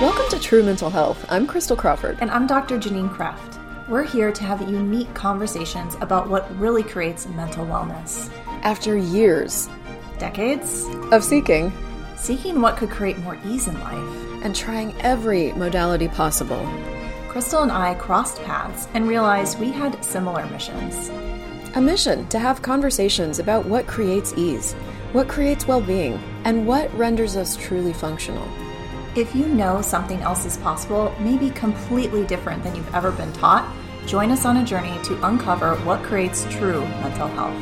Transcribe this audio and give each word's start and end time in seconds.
Welcome 0.00 0.28
to 0.30 0.38
True 0.40 0.62
Mental 0.62 0.90
Health. 0.90 1.26
I'm 1.28 1.44
Crystal 1.44 1.76
Crawford. 1.76 2.18
And 2.20 2.30
I'm 2.30 2.46
Dr. 2.46 2.78
Janine 2.78 3.12
Kraft. 3.12 3.58
We're 3.88 4.04
here 4.04 4.30
to 4.30 4.44
have 4.44 4.70
unique 4.70 5.12
conversations 5.12 5.96
about 6.00 6.28
what 6.28 6.56
really 6.58 6.84
creates 6.84 7.26
mental 7.26 7.66
wellness. 7.66 8.30
After 8.62 8.96
years, 8.96 9.68
decades 10.18 10.86
of 11.10 11.24
seeking, 11.24 11.72
seeking 12.16 12.60
what 12.60 12.76
could 12.76 12.90
create 12.90 13.18
more 13.18 13.36
ease 13.44 13.66
in 13.66 13.74
life, 13.80 14.44
and 14.44 14.54
trying 14.54 14.94
every 15.00 15.50
modality 15.52 16.06
possible, 16.06 16.64
Crystal 17.28 17.62
and 17.62 17.72
I 17.72 17.94
crossed 17.94 18.40
paths 18.44 18.86
and 18.94 19.08
realized 19.08 19.58
we 19.58 19.72
had 19.72 20.04
similar 20.04 20.46
missions. 20.46 21.10
A 21.74 21.80
mission 21.80 22.28
to 22.28 22.38
have 22.38 22.62
conversations 22.62 23.40
about 23.40 23.66
what 23.66 23.86
creates 23.88 24.32
ease, 24.36 24.76
what 25.12 25.26
creates 25.28 25.66
well 25.66 25.80
being, 25.80 26.20
and 26.44 26.66
what 26.66 26.92
renders 26.96 27.36
us 27.36 27.56
truly 27.56 27.92
functional. 27.92 28.46
If 29.16 29.34
you 29.34 29.46
know 29.46 29.80
something 29.80 30.20
else 30.20 30.44
is 30.44 30.58
possible, 30.58 31.14
maybe 31.18 31.50
completely 31.50 32.24
different 32.26 32.62
than 32.62 32.76
you've 32.76 32.94
ever 32.94 33.10
been 33.10 33.32
taught, 33.32 33.74
join 34.06 34.30
us 34.30 34.44
on 34.44 34.58
a 34.58 34.64
journey 34.64 34.96
to 35.04 35.26
uncover 35.26 35.76
what 35.76 36.02
creates 36.02 36.44
true 36.50 36.80
mental 36.80 37.28
health. 37.28 37.56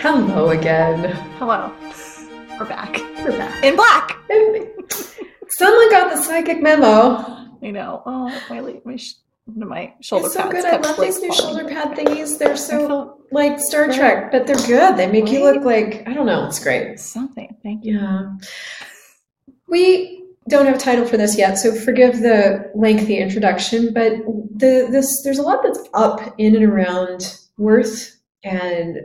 Hello 0.00 0.50
again. 0.50 1.16
Hello. 1.38 1.72
We're 2.58 2.68
back. 2.68 2.98
We're 3.24 3.38
back. 3.38 3.64
In 3.64 3.74
black. 3.74 4.18
Someone 5.62 5.90
got 5.90 6.14
the 6.14 6.22
psychic 6.22 6.60
memo. 6.60 7.48
I 7.62 7.70
know. 7.70 8.02
Oh, 8.04 8.42
my, 8.50 8.60
my 8.84 8.98
my 9.46 9.94
shoulder 10.00 10.26
it's 10.26 10.34
so 10.34 10.42
pads. 10.42 10.54
good. 10.54 10.64
I 10.64 10.76
love 10.78 11.00
these 11.00 11.20
new 11.20 11.32
shoulder 11.32 11.66
pad 11.66 11.96
thingies. 11.96 12.38
They're 12.38 12.56
so 12.56 13.18
like 13.30 13.58
Star. 13.60 13.92
Trek, 13.92 14.30
but 14.30 14.46
they're 14.46 14.56
good. 14.56 14.96
They 14.96 15.06
make 15.06 15.24
right? 15.24 15.32
you 15.32 15.44
look 15.44 15.64
like 15.64 16.02
I 16.06 16.14
don't 16.14 16.26
know. 16.26 16.46
It's 16.46 16.62
great. 16.62 16.98
Something. 16.98 17.56
Thank 17.62 17.84
you. 17.84 17.98
Yeah. 17.98 18.36
We 19.68 20.24
don't 20.48 20.66
have 20.66 20.76
a 20.76 20.78
title 20.78 21.04
for 21.04 21.16
this 21.16 21.36
yet, 21.36 21.54
so 21.58 21.74
forgive 21.74 22.20
the 22.20 22.70
lengthy 22.74 23.18
introduction. 23.18 23.92
But 23.92 24.12
the 24.56 24.88
this 24.90 25.22
there's 25.22 25.38
a 25.38 25.42
lot 25.42 25.62
that's 25.62 25.80
up 25.94 26.34
in 26.38 26.56
and 26.56 26.64
around 26.64 27.38
worth 27.58 28.16
and 28.44 28.98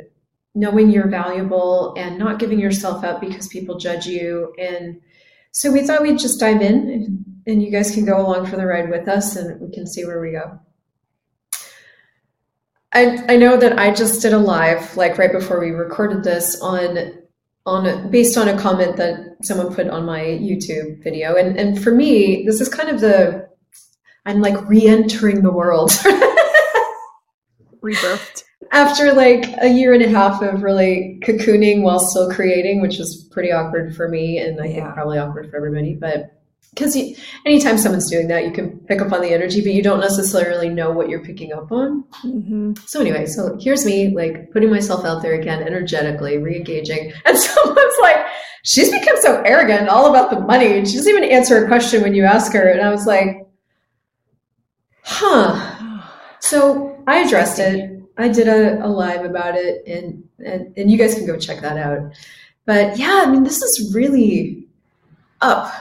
knowing 0.56 0.90
you're 0.90 1.08
valuable 1.08 1.94
and 1.98 2.18
not 2.18 2.40
giving 2.40 2.60
yourself 2.60 3.04
up 3.04 3.22
because 3.22 3.48
people 3.48 3.78
judge 3.78 4.08
you. 4.08 4.54
And 4.60 5.00
so 5.58 5.72
we 5.72 5.82
thought 5.82 6.04
we'd 6.04 6.20
just 6.20 6.40
dive 6.40 6.62
in 6.62 7.26
and 7.48 7.64
you 7.64 7.72
guys 7.72 7.90
can 7.90 8.06
go 8.06 8.22
along 8.22 8.46
for 8.46 8.58
the 8.58 8.66
ride 8.68 8.92
with 8.92 9.08
us 9.08 9.36
and 9.36 9.60
we 9.60 9.74
can 9.74 9.88
see 9.88 10.06
where 10.06 10.22
we 10.22 10.34
go. 10.34 10.60
I, 12.94 13.26
I 13.28 13.38
know 13.38 13.58
that 13.58 13.80
I 13.80 13.92
just 13.92 14.22
did 14.22 14.34
a 14.34 14.38
live, 14.38 14.96
like 14.96 15.18
right 15.18 15.32
before 15.32 15.60
we 15.60 15.72
recorded 15.72 16.24
this, 16.24 16.62
on 16.62 17.12
on 17.66 18.12
based 18.12 18.38
on 18.38 18.48
a 18.48 18.56
comment 18.56 18.98
that 18.98 19.36
someone 19.42 19.74
put 19.74 19.88
on 19.88 20.06
my 20.06 20.20
YouTube 20.20 21.04
video. 21.04 21.36
And 21.36 21.58
and 21.58 21.84
for 21.84 21.90
me, 21.90 22.46
this 22.46 22.62
is 22.62 22.70
kind 22.70 22.90
of 22.90 23.02
the 23.02 23.50
I'm 24.28 24.42
like 24.42 24.70
re-entering 24.70 25.42
the 25.42 25.52
world. 25.52 25.90
Rebirthed. 27.88 28.44
After 28.72 29.14
like 29.14 29.46
a 29.62 29.70
year 29.70 29.94
and 29.94 30.04
a 30.04 30.10
half 30.10 30.42
of 30.42 30.64
really 30.64 31.20
cocooning 31.24 31.84
while 31.84 32.00
still 32.00 32.30
creating, 32.30 32.82
which 32.82 32.98
was 32.98 33.28
pretty 33.32 33.52
awkward 33.52 33.96
for 33.96 34.10
me 34.10 34.40
and 34.40 34.60
I 34.60 34.66
yeah. 34.66 34.74
think 34.74 34.94
probably 34.94 35.18
awkward 35.20 35.50
for 35.50 35.58
everybody. 35.58 35.96
But 35.96 36.38
because 36.78 36.96
anytime 37.46 37.78
someone's 37.78 38.10
doing 38.10 38.28
that, 38.28 38.46
you 38.46 38.52
can 38.52 38.78
pick 38.82 39.02
up 39.02 39.12
on 39.12 39.22
the 39.22 39.34
energy, 39.34 39.62
but 39.62 39.74
you 39.74 39.82
don't 39.82 40.00
necessarily 40.00 40.70
know 40.70 40.92
what 40.92 41.10
you're 41.10 41.24
picking 41.24 41.52
up 41.52 41.72
on. 41.72 42.04
Mm-hmm. 42.24 42.74
So 42.86 43.02
anyway, 43.02 43.26
so 43.26 43.58
here's 43.60 43.86
me 43.86 44.10
like 44.16 44.52
putting 44.52 44.70
myself 44.70 45.04
out 45.04 45.22
there 45.24 45.34
again, 45.34 45.64
energetically 45.64 46.38
re-engaging, 46.38 47.14
and 47.26 47.38
someone's 47.38 47.98
like, 48.02 48.26
"She's 48.64 48.92
become 48.92 49.16
so 49.22 49.42
arrogant, 49.42 49.90
all 49.90 50.10
about 50.10 50.30
the 50.30 50.40
money. 50.40 50.86
She 50.86 50.98
doesn't 50.98 51.12
even 51.12 51.24
answer 51.24 51.64
a 51.64 51.68
question 51.68 52.04
when 52.04 52.14
you 52.14 52.24
ask 52.24 52.54
her." 52.54 52.70
And 52.70 52.82
I 52.82 52.90
was 52.90 53.06
like, 53.06 53.48
"Huh." 55.04 55.74
So 56.40 56.97
I 57.08 57.20
addressed 57.20 57.60
it. 57.60 58.04
I 58.18 58.28
did 58.28 58.48
a, 58.48 58.86
a 58.86 58.88
live 58.88 59.26
about 59.26 59.56
it, 59.56 59.88
and, 59.88 60.28
and 60.46 60.74
and 60.78 60.92
you 60.92 60.98
guys 60.98 61.16
can 61.16 61.26
go 61.26 61.38
check 61.38 61.62
that 61.62 61.78
out. 61.78 62.12
But 62.66 62.98
yeah, 62.98 63.24
I 63.26 63.32
mean, 63.32 63.44
this 63.44 63.62
is 63.62 63.94
really 63.96 64.68
up 65.42 65.72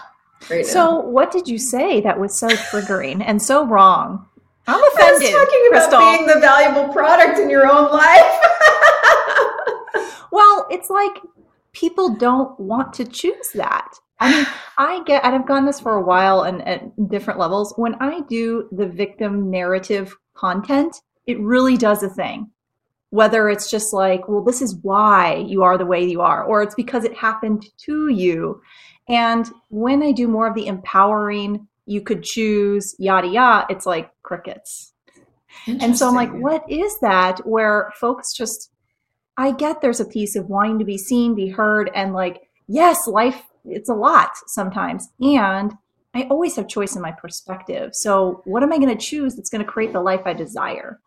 right 0.51 0.67
so 0.67 1.01
what 1.01 1.31
did 1.31 1.49
you 1.49 1.59
say 1.59 2.01
that 2.01 2.19
was 2.19 2.39
so 2.39 2.49
triggering 2.49 3.23
and 3.25 3.41
so 3.43 3.67
wrong 3.67 4.27
i'm 4.67 4.83
offended 4.93 5.09
I 5.09 5.13
was 5.13 5.49
talking 5.49 5.67
about 5.71 5.91
Crystal. 5.91 6.01
being 6.01 6.27
the 6.27 6.41
valuable 6.41 6.93
product 6.93 7.39
in 7.39 7.49
your 7.49 7.67
own 7.71 7.91
life 7.91 8.41
well 10.33 10.67
it's 10.71 10.91
like 10.91 11.23
people 11.73 12.15
don't 12.17 12.59
want 12.61 12.93
to 12.95 13.05
choose 13.05 13.51
that 13.55 13.89
I 14.19 14.31
mean, 14.31 14.47
I 14.79 15.03
get, 15.05 15.27
and 15.27 15.35
I've 15.35 15.47
gotten 15.47 15.67
this 15.67 15.79
for 15.79 15.93
a 15.93 16.03
while 16.03 16.41
and 16.41 16.67
at 16.67 17.11
different 17.11 17.39
levels. 17.39 17.75
When 17.77 17.97
I 17.97 18.21
do 18.23 18.67
the 18.73 18.87
victim 18.87 19.51
narrative 19.51 20.17
content, 20.33 21.03
it 21.27 21.41
really 21.41 21.77
does 21.77 22.03
a 22.03 22.09
thing. 22.09 22.51
Whether 23.11 23.49
it's 23.49 23.71
just 23.71 23.93
like, 23.93 24.29
well, 24.29 24.43
this 24.43 24.61
is 24.61 24.77
why 24.83 25.37
you 25.37 25.63
are 25.63 25.79
the 25.79 25.87
way 25.87 26.05
you 26.05 26.21
are, 26.21 26.45
or 26.45 26.63
it's 26.63 26.75
because 26.75 27.05
it 27.05 27.17
happened 27.17 27.65
to 27.79 28.09
you. 28.09 28.61
And 29.09 29.49
when 29.69 30.03
I 30.03 30.13
do 30.13 30.27
more 30.27 30.49
of 30.49 30.55
the 30.55 30.67
empowering, 30.67 31.69
you 31.87 32.01
could 32.01 32.25
choose 32.25 32.97
yada 32.99 33.29
yada, 33.29 33.67
it's 33.71 33.87
like 33.87 34.11
crickets. 34.23 34.93
And 35.67 35.97
so 35.97 36.09
I'm 36.09 36.15
like, 36.15 36.33
what 36.33 36.69
is 36.69 36.99
that? 37.01 37.39
Where 37.47 37.93
folks 37.99 38.35
just, 38.35 38.71
I 39.37 39.53
get 39.53 39.81
there's 39.81 40.01
a 40.01 40.05
piece 40.05 40.37
of 40.37 40.49
wanting 40.49 40.79
to 40.81 40.85
be 40.85 40.99
seen, 40.99 41.35
be 41.35 41.49
heard, 41.49 41.91
and 41.95 42.13
like, 42.13 42.43
yes, 42.67 43.07
life, 43.07 43.43
it's 43.65 43.89
a 43.89 43.95
lot 43.95 44.31
sometimes. 44.47 45.09
And 45.21 45.73
I 46.15 46.25
always 46.25 46.57
have 46.57 46.69
choice 46.69 46.97
in 46.97 47.03
my 47.03 47.13
perspective. 47.13 47.95
So 47.95 48.43
what 48.45 48.63
am 48.63 48.73
I 48.73 48.79
going 48.79 48.97
to 48.97 49.05
choose 49.05 49.35
that's 49.35 49.51
going 49.51 49.65
to 49.65 49.71
create 49.71 49.93
the 49.93 50.01
life 50.01 50.23
I 50.25 50.35
desire? 50.35 51.01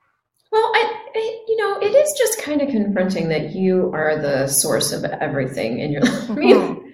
Well, 0.51 0.71
I, 0.75 1.03
I, 1.15 1.43
you 1.47 1.57
know, 1.57 1.79
it 1.79 1.93
is 1.93 2.13
just 2.17 2.41
kind 2.41 2.61
of 2.61 2.69
confronting 2.69 3.29
that 3.29 3.53
you 3.53 3.91
are 3.93 4.19
the 4.19 4.47
source 4.47 4.91
of 4.91 5.03
everything 5.03 5.79
in 5.79 5.91
your 5.91 6.01
life. 6.01 6.29
I 6.29 6.33
mean, 6.33 6.55
mm-hmm 6.55 6.89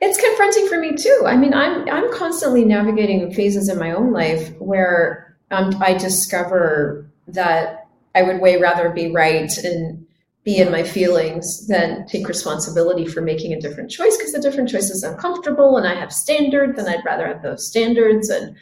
it's 0.00 0.20
confronting 0.20 0.68
for 0.68 0.78
me 0.78 0.94
too. 0.94 1.24
I 1.26 1.36
mean, 1.36 1.54
I'm 1.54 1.88
I'm 1.88 2.12
constantly 2.12 2.64
navigating 2.64 3.32
phases 3.32 3.68
in 3.68 3.78
my 3.78 3.92
own 3.92 4.12
life 4.12 4.54
where 4.58 5.36
um, 5.50 5.76
I 5.80 5.94
discover 5.94 7.10
that 7.26 7.88
I 8.14 8.22
would 8.22 8.40
way 8.40 8.58
rather 8.58 8.90
be 8.90 9.10
right 9.10 9.56
and 9.58 10.06
be 10.44 10.58
in 10.58 10.70
my 10.70 10.82
feelings 10.82 11.66
than 11.66 12.06
take 12.06 12.28
responsibility 12.28 13.06
for 13.06 13.20
making 13.20 13.52
a 13.52 13.60
different 13.60 13.90
choice 13.90 14.16
because 14.16 14.32
the 14.32 14.40
different 14.40 14.68
choice 14.68 14.88
is 14.88 15.02
uncomfortable 15.02 15.76
and 15.76 15.86
I 15.86 15.94
have 15.94 16.12
standards 16.12 16.78
and 16.78 16.88
I'd 16.88 17.04
rather 17.04 17.26
have 17.26 17.42
those 17.42 17.68
standards 17.68 18.30
and 18.30 18.56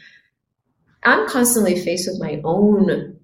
I'm 1.03 1.27
constantly 1.29 1.79
faced 1.79 2.09
with 2.09 2.19
my 2.19 2.41
own 2.43 3.16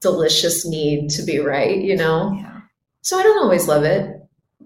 delicious 0.00 0.66
need 0.66 1.10
to 1.10 1.22
be 1.22 1.38
right, 1.38 1.76
you 1.76 1.96
know. 1.96 2.32
Yeah. 2.38 2.60
So 3.02 3.18
I 3.18 3.22
don't 3.22 3.42
always 3.42 3.68
love 3.68 3.84
it 3.84 4.16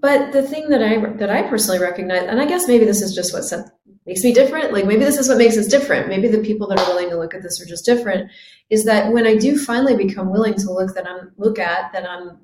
but 0.01 0.33
the 0.33 0.43
thing 0.43 0.69
that 0.71 0.83
I 0.83 0.99
that 1.17 1.31
I 1.31 1.43
personally 1.43 1.79
recognize, 1.79 2.23
and 2.23 2.41
I 2.41 2.47
guess 2.47 2.67
maybe 2.67 2.85
this 2.85 3.03
is 3.03 3.15
just 3.15 3.35
what 3.35 3.45
Seth 3.45 3.71
makes 4.07 4.25
me 4.25 4.33
different. 4.33 4.73
Like 4.73 4.87
maybe 4.87 5.05
this 5.05 5.19
is 5.19 5.29
what 5.29 5.39
makes 5.39 5.59
us 5.59 5.67
different. 5.67 6.09
Maybe 6.09 6.29
the 6.29 6.39
people 6.39 6.67
that 6.69 6.79
are 6.79 6.89
willing 6.89 7.11
to 7.11 7.19
look 7.19 7.35
at 7.35 7.43
this 7.43 7.61
are 7.61 7.67
just 7.67 7.85
different. 7.85 8.31
Is 8.71 8.85
that 8.85 9.13
when 9.13 9.27
I 9.27 9.37
do 9.37 9.59
finally 9.59 9.97
become 9.97 10.31
willing 10.31 10.55
to 10.55 10.73
look 10.73 10.95
that 10.95 11.07
I'm 11.07 11.33
look 11.37 11.59
at 11.59 11.93
that 11.93 12.09
I'm 12.09 12.39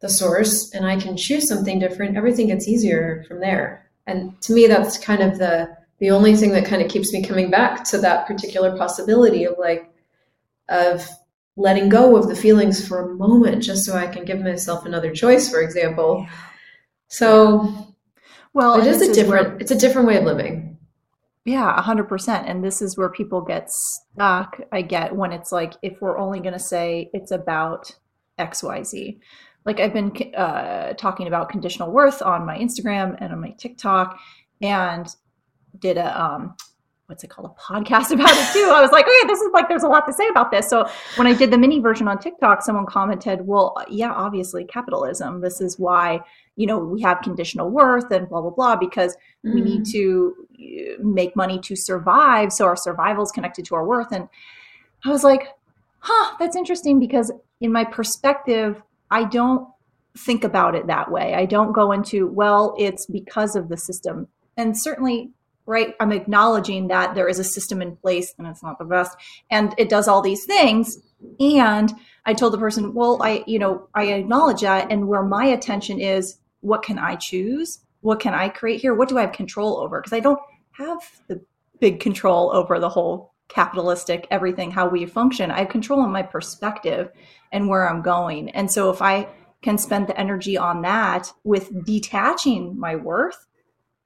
the 0.00 0.08
source 0.08 0.72
and 0.72 0.86
I 0.86 0.98
can 0.98 1.16
choose 1.16 1.46
something 1.46 1.78
different, 1.78 2.16
everything 2.16 2.46
gets 2.46 2.66
easier 2.66 3.24
from 3.28 3.40
there. 3.40 3.90
And 4.06 4.40
to 4.42 4.54
me, 4.54 4.66
that's 4.66 4.96
kind 4.96 5.22
of 5.22 5.38
the 5.38 5.76
the 5.98 6.10
only 6.10 6.36
thing 6.36 6.52
that 6.52 6.64
kind 6.64 6.80
of 6.80 6.90
keeps 6.90 7.12
me 7.12 7.22
coming 7.22 7.50
back 7.50 7.84
to 7.90 7.98
that 7.98 8.26
particular 8.26 8.78
possibility 8.78 9.44
of 9.44 9.58
like 9.58 9.92
of 10.70 11.06
letting 11.60 11.88
go 11.88 12.16
of 12.16 12.28
the 12.28 12.36
feelings 12.36 12.86
for 12.86 13.10
a 13.10 13.14
moment 13.14 13.62
just 13.62 13.84
so 13.84 13.94
I 13.94 14.06
can 14.06 14.24
give 14.24 14.40
myself 14.40 14.86
another 14.86 15.12
choice, 15.12 15.50
for 15.50 15.60
example. 15.60 16.24
Yeah. 16.26 16.34
So 17.08 17.96
well, 18.52 18.80
it 18.80 18.86
is 18.86 19.02
a 19.02 19.12
different 19.12 19.46
is 19.46 19.52
where, 19.52 19.58
it's 19.58 19.70
a 19.70 19.78
different 19.78 20.08
way 20.08 20.16
of 20.16 20.24
living. 20.24 20.78
Yeah, 21.44 21.76
a 21.76 21.82
hundred 21.82 22.08
percent. 22.08 22.48
And 22.48 22.64
this 22.64 22.82
is 22.82 22.96
where 22.96 23.08
people 23.08 23.40
get 23.40 23.70
stuck. 23.70 24.60
I 24.72 24.82
get 24.82 25.14
when 25.14 25.32
it's 25.32 25.52
like 25.52 25.74
if 25.82 26.00
we're 26.00 26.18
only 26.18 26.40
going 26.40 26.52
to 26.52 26.58
say 26.58 27.10
it's 27.12 27.30
about 27.30 27.96
X, 28.38 28.62
Y, 28.62 28.82
Z. 28.82 29.20
Like 29.64 29.80
I've 29.80 29.92
been 29.92 30.12
uh, 30.34 30.94
talking 30.94 31.26
about 31.26 31.50
conditional 31.50 31.92
worth 31.92 32.22
on 32.22 32.46
my 32.46 32.58
Instagram 32.58 33.16
and 33.20 33.32
on 33.32 33.40
my 33.40 33.50
TikTok, 33.50 34.18
and 34.62 35.06
did 35.78 35.98
a 35.98 36.22
um, 36.22 36.56
what's 37.10 37.22
it 37.24 37.28
called 37.28 37.50
a 37.50 37.60
podcast 37.60 38.10
about 38.14 38.30
it 38.30 38.52
too 38.52 38.70
i 38.72 38.80
was 38.80 38.90
like 38.92 39.04
okay 39.04 39.26
this 39.26 39.40
is 39.40 39.50
like 39.52 39.68
there's 39.68 39.82
a 39.82 39.88
lot 39.88 40.06
to 40.06 40.12
say 40.12 40.26
about 40.28 40.50
this 40.50 40.68
so 40.70 40.88
when 41.16 41.26
i 41.26 41.34
did 41.34 41.50
the 41.50 41.58
mini 41.58 41.80
version 41.80 42.08
on 42.08 42.18
tiktok 42.18 42.62
someone 42.62 42.86
commented 42.86 43.46
well 43.46 43.76
yeah 43.90 44.12
obviously 44.12 44.64
capitalism 44.64 45.40
this 45.40 45.60
is 45.60 45.78
why 45.78 46.20
you 46.56 46.66
know 46.66 46.78
we 46.78 47.02
have 47.02 47.20
conditional 47.20 47.68
worth 47.68 48.10
and 48.10 48.28
blah 48.28 48.40
blah 48.40 48.50
blah 48.50 48.76
because 48.76 49.16
mm. 49.44 49.54
we 49.54 49.60
need 49.60 49.82
mm. 49.82 49.92
to 49.92 50.34
uh, 50.60 51.02
make 51.02 51.36
money 51.36 51.58
to 51.58 51.76
survive 51.76 52.52
so 52.52 52.64
our 52.64 52.76
survival 52.76 53.22
is 53.22 53.30
connected 53.30 53.64
to 53.64 53.74
our 53.74 53.84
worth 53.84 54.12
and 54.12 54.28
I 55.04 55.10
was 55.10 55.24
like, 55.24 55.48
huh, 56.00 56.36
that's 56.38 56.56
interesting 56.56 56.98
because 56.98 57.32
in 57.60 57.72
my 57.72 57.84
perspective, 57.84 58.82
I 59.10 59.24
don't 59.24 59.68
think 60.16 60.44
about 60.44 60.74
it 60.74 60.86
that 60.88 61.10
way. 61.10 61.34
I 61.34 61.46
don't 61.46 61.72
go 61.72 61.92
into, 61.92 62.26
well, 62.26 62.74
it's 62.78 63.06
because 63.06 63.56
of 63.56 63.68
the 63.68 63.76
system. 63.76 64.28
And 64.56 64.78
certainly, 64.78 65.30
right, 65.70 65.94
I'm 66.00 66.10
acknowledging 66.10 66.88
that 66.88 67.14
there 67.14 67.28
is 67.28 67.38
a 67.38 67.44
system 67.44 67.80
in 67.80 67.94
place 67.96 68.34
and 68.36 68.46
it's 68.48 68.62
not 68.62 68.78
the 68.78 68.84
best 68.84 69.16
and 69.50 69.72
it 69.78 69.88
does 69.88 70.08
all 70.08 70.20
these 70.20 70.44
things. 70.44 70.98
And 71.38 71.94
I 72.26 72.34
told 72.34 72.52
the 72.52 72.58
person, 72.58 72.92
well, 72.92 73.22
I, 73.22 73.44
you 73.46 73.58
know, 73.58 73.88
I 73.94 74.06
acknowledge 74.06 74.62
that. 74.62 74.90
And 74.90 75.06
where 75.06 75.22
my 75.22 75.44
attention 75.44 76.00
is, 76.00 76.38
what 76.60 76.82
can 76.82 76.98
I 76.98 77.14
choose? 77.14 77.78
What 78.00 78.18
can 78.18 78.34
I 78.34 78.48
create 78.48 78.80
here? 78.80 78.94
What 78.94 79.08
do 79.08 79.16
I 79.16 79.20
have 79.22 79.32
control 79.32 79.78
over? 79.78 80.00
Because 80.00 80.12
I 80.12 80.20
don't 80.20 80.40
have 80.72 80.98
the 81.28 81.40
big 81.78 82.00
control 82.00 82.50
over 82.52 82.80
the 82.80 82.88
whole 82.88 83.32
capitalistic 83.48 84.26
everything, 84.30 84.72
how 84.72 84.88
we 84.88 85.06
function. 85.06 85.52
I 85.52 85.60
have 85.60 85.68
control 85.68 86.04
in 86.04 86.10
my 86.10 86.22
perspective 86.22 87.10
and 87.52 87.68
where 87.68 87.88
I'm 87.88 88.02
going. 88.02 88.50
And 88.50 88.70
so 88.70 88.90
if 88.90 89.00
I 89.00 89.28
can 89.62 89.78
spend 89.78 90.08
the 90.08 90.18
energy 90.18 90.56
on 90.56 90.82
that 90.82 91.32
with 91.44 91.84
detaching 91.84 92.78
my 92.78 92.96
worth, 92.96 93.46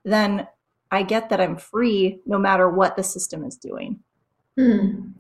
then 0.05 0.47
I 0.95 1.03
get 1.03 1.31
that 1.31 1.41
I'm 1.41 1.57
free 1.57 2.21
no 2.27 2.39
matter 2.39 2.69
what 2.69 2.97
the 2.97 3.03
system 3.03 3.45
is 3.45 3.57
doing. 3.57 4.01
Hmm. 4.57 5.11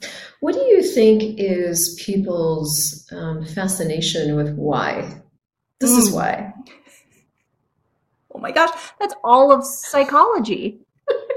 What 0.40 0.54
do 0.54 0.60
you 0.60 0.82
think 0.82 1.38
is 1.38 2.00
people's 2.04 3.06
um, 3.10 3.44
fascination 3.44 4.36
with 4.36 4.54
why? 4.54 5.20
This 5.80 5.92
mm. 5.92 5.98
is 5.98 6.08
hmm. 6.10 6.14
why. 6.14 6.54
Oh 8.32 8.38
my 8.38 8.52
gosh, 8.52 8.70
that's 9.00 9.14
all 9.24 9.52
of 9.52 9.64
psychology. 9.64 10.80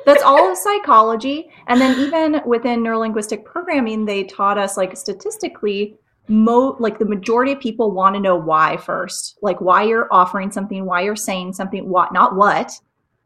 that's 0.05 0.23
all 0.23 0.51
of 0.51 0.57
psychology. 0.57 1.49
And 1.67 1.81
then 1.81 1.99
even 1.99 2.41
within 2.45 2.81
neurolinguistic 2.81 3.45
programming, 3.45 4.05
they 4.05 4.23
taught 4.23 4.57
us 4.57 4.77
like 4.77 4.95
statistically 4.95 5.97
mo 6.27 6.75
like 6.79 6.99
the 6.99 7.05
majority 7.05 7.53
of 7.53 7.59
people 7.59 7.91
want 7.91 8.15
to 8.15 8.19
know 8.19 8.35
why 8.35 8.75
first 8.77 9.37
like 9.41 9.61
why 9.61 9.83
you're 9.83 10.11
offering 10.11 10.51
something 10.51 10.85
why 10.85 11.01
you're 11.01 11.15
saying 11.15 11.53
something 11.53 11.87
what 11.87 12.11
not 12.11 12.35
what 12.35 12.71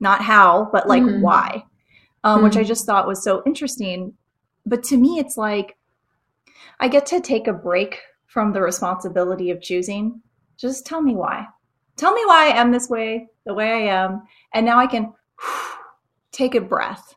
not 0.02 0.22
how 0.22 0.70
but 0.72 0.88
like 0.88 1.04
mm-hmm. 1.04 1.22
why 1.22 1.64
um, 2.24 2.38
mm-hmm. 2.38 2.46
which 2.46 2.58
i 2.58 2.64
just 2.64 2.86
thought 2.86 3.08
was 3.08 3.24
so 3.24 3.42
interesting 3.46 4.14
but 4.66 4.84
to 4.84 4.98
me 4.98 5.20
it's 5.20 5.38
like 5.38 5.78
i 6.80 6.88
get 6.88 7.06
to 7.06 7.20
take 7.20 7.48
a 7.48 7.54
break 7.54 8.00
from 8.28 8.54
the 8.54 8.62
responsibility 8.62 9.52
of 9.52 9.62
choosing 9.62 10.22
just 10.58 10.86
tell 10.86 11.02
me 11.02 11.16
why 11.16 11.46
tell 11.96 12.14
me 12.14 12.22
why 12.26 12.48
i 12.48 12.58
am 12.58 12.72
this 12.72 12.90
way 12.90 13.28
the 13.46 13.54
way 13.54 13.72
i 13.72 14.04
am 14.04 14.24
and 14.54 14.66
now 14.66 14.78
i 14.78 14.88
can 14.88 15.14
take 16.32 16.56
a 16.56 16.62
breath 16.62 17.16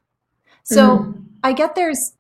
so 0.62 0.98
mm-hmm. 0.98 1.20
i 1.42 1.52
get 1.52 1.74
there's 1.74 2.12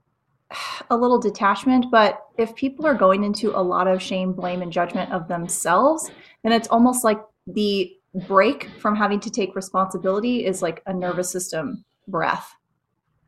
a 0.90 0.96
little 0.96 1.18
detachment, 1.18 1.86
but 1.90 2.26
if 2.38 2.54
people 2.54 2.86
are 2.86 2.94
going 2.94 3.24
into 3.24 3.56
a 3.56 3.60
lot 3.60 3.86
of 3.86 4.02
shame, 4.02 4.32
blame, 4.32 4.62
and 4.62 4.72
judgment 4.72 5.12
of 5.12 5.28
themselves, 5.28 6.10
then 6.42 6.52
it's 6.52 6.68
almost 6.68 7.04
like 7.04 7.20
the 7.46 7.92
break 8.14 8.68
from 8.78 8.94
having 8.96 9.20
to 9.20 9.30
take 9.30 9.56
responsibility 9.56 10.44
is 10.44 10.62
like 10.62 10.82
a 10.86 10.92
nervous 10.92 11.30
system 11.30 11.84
breath 12.08 12.54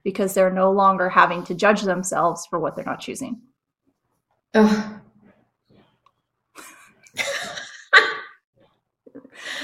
because 0.05 0.35
they're 0.35 0.53
no 0.53 0.71
longer 0.71 1.09
having 1.09 1.43
to 1.45 1.55
judge 1.55 1.83
themselves 1.83 2.47
for 2.47 2.61
what 2.61 2.77
they're 2.77 2.85
not 2.85 3.01
choosing. 3.01 3.41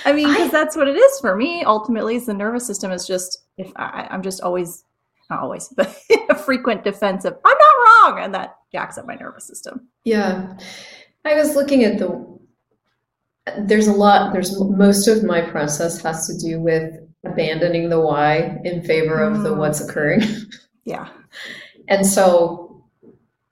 I 0.04 0.12
mean, 0.12 0.28
because 0.28 0.50
that's 0.50 0.76
what 0.76 0.88
it 0.88 0.96
is 0.96 1.20
for 1.20 1.36
me. 1.36 1.62
Ultimately, 1.64 2.16
is 2.16 2.26
the 2.26 2.34
nervous 2.34 2.66
system 2.66 2.90
is 2.90 3.06
just 3.06 3.44
if 3.56 3.72
I, 3.76 4.08
I'm 4.10 4.22
just 4.22 4.40
always 4.40 4.84
not 5.30 5.40
always, 5.40 5.68
but 5.68 5.96
a 6.28 6.34
frequent 6.34 6.84
defense 6.84 7.24
of 7.24 7.34
I'm 7.44 7.56
not 7.58 8.10
wrong, 8.10 8.24
and 8.24 8.34
that 8.34 8.56
jacks 8.70 8.98
up 8.98 9.06
my 9.06 9.14
nervous 9.14 9.46
system. 9.46 9.88
Yeah, 10.04 10.56
I 11.24 11.34
was 11.34 11.54
looking 11.54 11.84
at 11.84 11.98
the. 11.98 12.31
There's 13.58 13.88
a 13.88 13.92
lot. 13.92 14.32
There's 14.32 14.58
most 14.60 15.08
of 15.08 15.24
my 15.24 15.40
process 15.40 16.00
has 16.02 16.26
to 16.28 16.38
do 16.38 16.60
with 16.60 16.94
abandoning 17.24 17.88
the 17.88 18.00
why 18.00 18.58
in 18.64 18.82
favor 18.82 19.20
of 19.20 19.42
the 19.42 19.50
mm. 19.50 19.58
what's 19.58 19.80
occurring. 19.80 20.22
Yeah, 20.84 21.10
and 21.86 22.04
so 22.04 22.84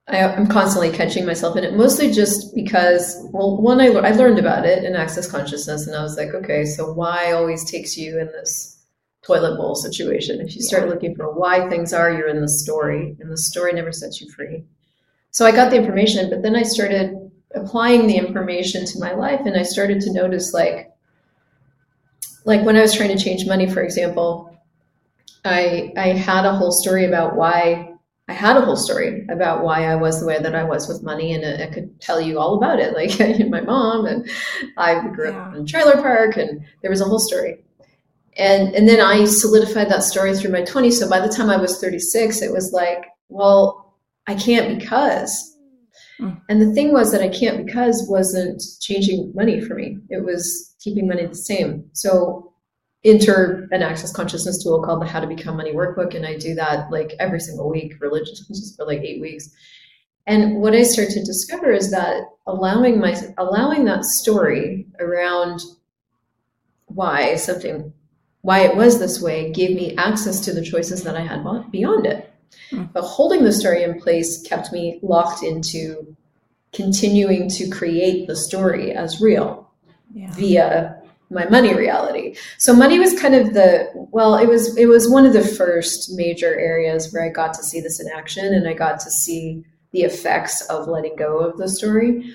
I, 0.08 0.16
am 0.16 0.48
constantly 0.48 0.90
catching 0.90 1.24
myself 1.24 1.56
in 1.56 1.62
it, 1.62 1.76
mostly 1.76 2.10
just 2.10 2.52
because, 2.56 3.16
well, 3.32 3.62
one, 3.62 3.80
I, 3.80 3.86
I 3.86 4.10
learned 4.10 4.40
about 4.40 4.66
it 4.66 4.82
in 4.82 4.96
Access 4.96 5.30
Consciousness, 5.30 5.86
and 5.86 5.94
I 5.94 6.02
was 6.02 6.16
like, 6.16 6.34
okay, 6.34 6.64
so 6.64 6.92
why 6.92 7.30
always 7.30 7.70
takes 7.70 7.96
you 7.96 8.18
in 8.18 8.26
this 8.28 8.80
toilet 9.22 9.56
bowl 9.56 9.74
situation. 9.74 10.40
If 10.40 10.56
you 10.56 10.62
start 10.62 10.84
yeah. 10.84 10.94
looking 10.94 11.14
for 11.14 11.32
why 11.32 11.68
things 11.68 11.92
are, 11.92 12.10
you're 12.10 12.28
in 12.28 12.40
the 12.40 12.48
story, 12.48 13.16
and 13.20 13.30
the 13.30 13.36
story 13.36 13.72
never 13.72 13.92
sets 13.92 14.20
you 14.20 14.30
free. 14.32 14.64
So 15.30 15.46
I 15.46 15.52
got 15.52 15.70
the 15.70 15.76
information, 15.76 16.30
but 16.30 16.42
then 16.42 16.56
I 16.56 16.62
started 16.62 17.14
applying 17.54 18.06
the 18.06 18.16
information 18.16 18.84
to 18.86 18.98
my 18.98 19.12
life, 19.12 19.40
and 19.44 19.56
I 19.56 19.62
started 19.62 20.00
to 20.02 20.12
notice 20.12 20.52
like, 20.52 20.90
like 22.44 22.64
when 22.64 22.76
I 22.76 22.80
was 22.80 22.94
trying 22.94 23.16
to 23.16 23.22
change 23.22 23.46
money, 23.46 23.68
for 23.68 23.82
example, 23.82 24.58
I 25.44 25.92
I 25.96 26.08
had 26.08 26.46
a 26.46 26.54
whole 26.54 26.72
story 26.72 27.06
about 27.06 27.36
why. 27.36 27.86
I 28.28 28.32
had 28.32 28.56
a 28.56 28.60
whole 28.60 28.76
story 28.76 29.26
about 29.28 29.64
why 29.64 29.86
I 29.86 29.96
was 29.96 30.20
the 30.20 30.26
way 30.26 30.38
that 30.38 30.54
I 30.54 30.62
was 30.62 30.86
with 30.86 31.02
money, 31.02 31.34
and 31.34 31.62
I 31.62 31.66
could 31.66 32.00
tell 32.00 32.20
you 32.20 32.38
all 32.38 32.54
about 32.56 32.78
it. 32.78 32.94
Like 32.94 33.48
my 33.48 33.60
mom, 33.60 34.06
and 34.06 34.30
I 34.76 35.08
grew 35.08 35.32
up 35.32 35.54
in 35.54 35.62
a 35.62 35.66
trailer 35.66 36.00
park, 36.00 36.36
and 36.36 36.64
there 36.80 36.90
was 36.90 37.00
a 37.00 37.06
whole 37.06 37.18
story 37.18 37.64
and 38.36 38.74
and 38.74 38.88
then 38.88 39.00
I 39.00 39.24
solidified 39.24 39.90
that 39.90 40.02
story 40.02 40.36
through 40.36 40.52
my 40.52 40.62
20s. 40.62 40.94
So 40.94 41.08
by 41.08 41.20
the 41.20 41.32
time 41.32 41.50
I 41.50 41.56
was 41.56 41.80
36, 41.80 42.42
it 42.42 42.52
was 42.52 42.72
like, 42.72 43.04
well, 43.28 43.94
I 44.26 44.34
can't 44.34 44.78
because. 44.78 45.49
Mm. 46.20 46.40
And 46.48 46.60
the 46.60 46.72
thing 46.72 46.92
was 46.92 47.12
that 47.12 47.22
I 47.22 47.28
can't 47.28 47.64
because 47.64 48.06
wasn't 48.08 48.62
changing 48.80 49.32
money 49.34 49.60
for 49.60 49.74
me. 49.74 49.98
It 50.10 50.24
was 50.24 50.74
keeping 50.80 51.08
money 51.08 51.26
the 51.26 51.34
same. 51.34 51.88
So 51.92 52.52
enter 53.04 53.68
an 53.70 53.82
access 53.82 54.12
consciousness 54.12 54.62
tool 54.62 54.82
called 54.82 55.00
the 55.00 55.06
How 55.06 55.20
to 55.20 55.26
Become 55.26 55.56
Money 55.56 55.72
Workbook, 55.72 56.14
and 56.14 56.26
I 56.26 56.36
do 56.36 56.54
that 56.54 56.90
like 56.90 57.14
every 57.18 57.40
single 57.40 57.70
week, 57.70 57.94
religiously 58.00 58.56
for 58.76 58.86
like 58.86 59.00
eight 59.00 59.20
weeks. 59.20 59.48
And 60.26 60.60
what 60.60 60.74
I 60.74 60.82
start 60.82 61.08
to 61.10 61.24
discover 61.24 61.72
is 61.72 61.90
that 61.90 62.22
allowing 62.46 63.00
my 63.00 63.16
allowing 63.38 63.84
that 63.84 64.04
story 64.04 64.86
around 64.98 65.60
why 66.86 67.36
something 67.36 67.92
why 68.42 68.60
it 68.60 68.76
was 68.76 68.98
this 68.98 69.20
way 69.20 69.52
gave 69.52 69.76
me 69.76 69.96
access 69.96 70.40
to 70.40 70.52
the 70.52 70.64
choices 70.64 71.02
that 71.04 71.16
I 71.16 71.20
had 71.20 71.44
beyond 71.70 72.06
it. 72.06 72.32
Mm. 72.72 72.92
But 72.92 73.02
holding 73.02 73.44
the 73.44 73.52
story 73.52 73.82
in 73.82 74.00
place 74.00 74.42
kept 74.42 74.72
me 74.72 74.98
locked 75.02 75.42
into 75.42 76.16
continuing 76.72 77.48
to 77.50 77.68
create 77.68 78.26
the 78.26 78.36
story 78.36 78.92
as 78.92 79.20
real 79.20 79.70
yeah. 80.14 80.30
via 80.32 81.02
my 81.30 81.48
money 81.48 81.74
reality. 81.74 82.36
So 82.58 82.74
money 82.74 82.98
was 82.98 83.18
kind 83.18 83.34
of 83.34 83.54
the 83.54 83.88
well, 83.94 84.36
it 84.36 84.48
was 84.48 84.76
it 84.76 84.86
was 84.86 85.08
one 85.08 85.26
of 85.26 85.32
the 85.32 85.46
first 85.46 86.12
major 86.16 86.58
areas 86.58 87.12
where 87.12 87.24
I 87.24 87.28
got 87.28 87.54
to 87.54 87.62
see 87.62 87.80
this 87.80 88.00
in 88.00 88.08
action 88.14 88.52
and 88.52 88.68
I 88.68 88.74
got 88.74 89.00
to 89.00 89.10
see 89.10 89.64
the 89.92 90.02
effects 90.02 90.60
of 90.62 90.88
letting 90.88 91.16
go 91.16 91.38
of 91.38 91.56
the 91.56 91.68
story. 91.68 92.32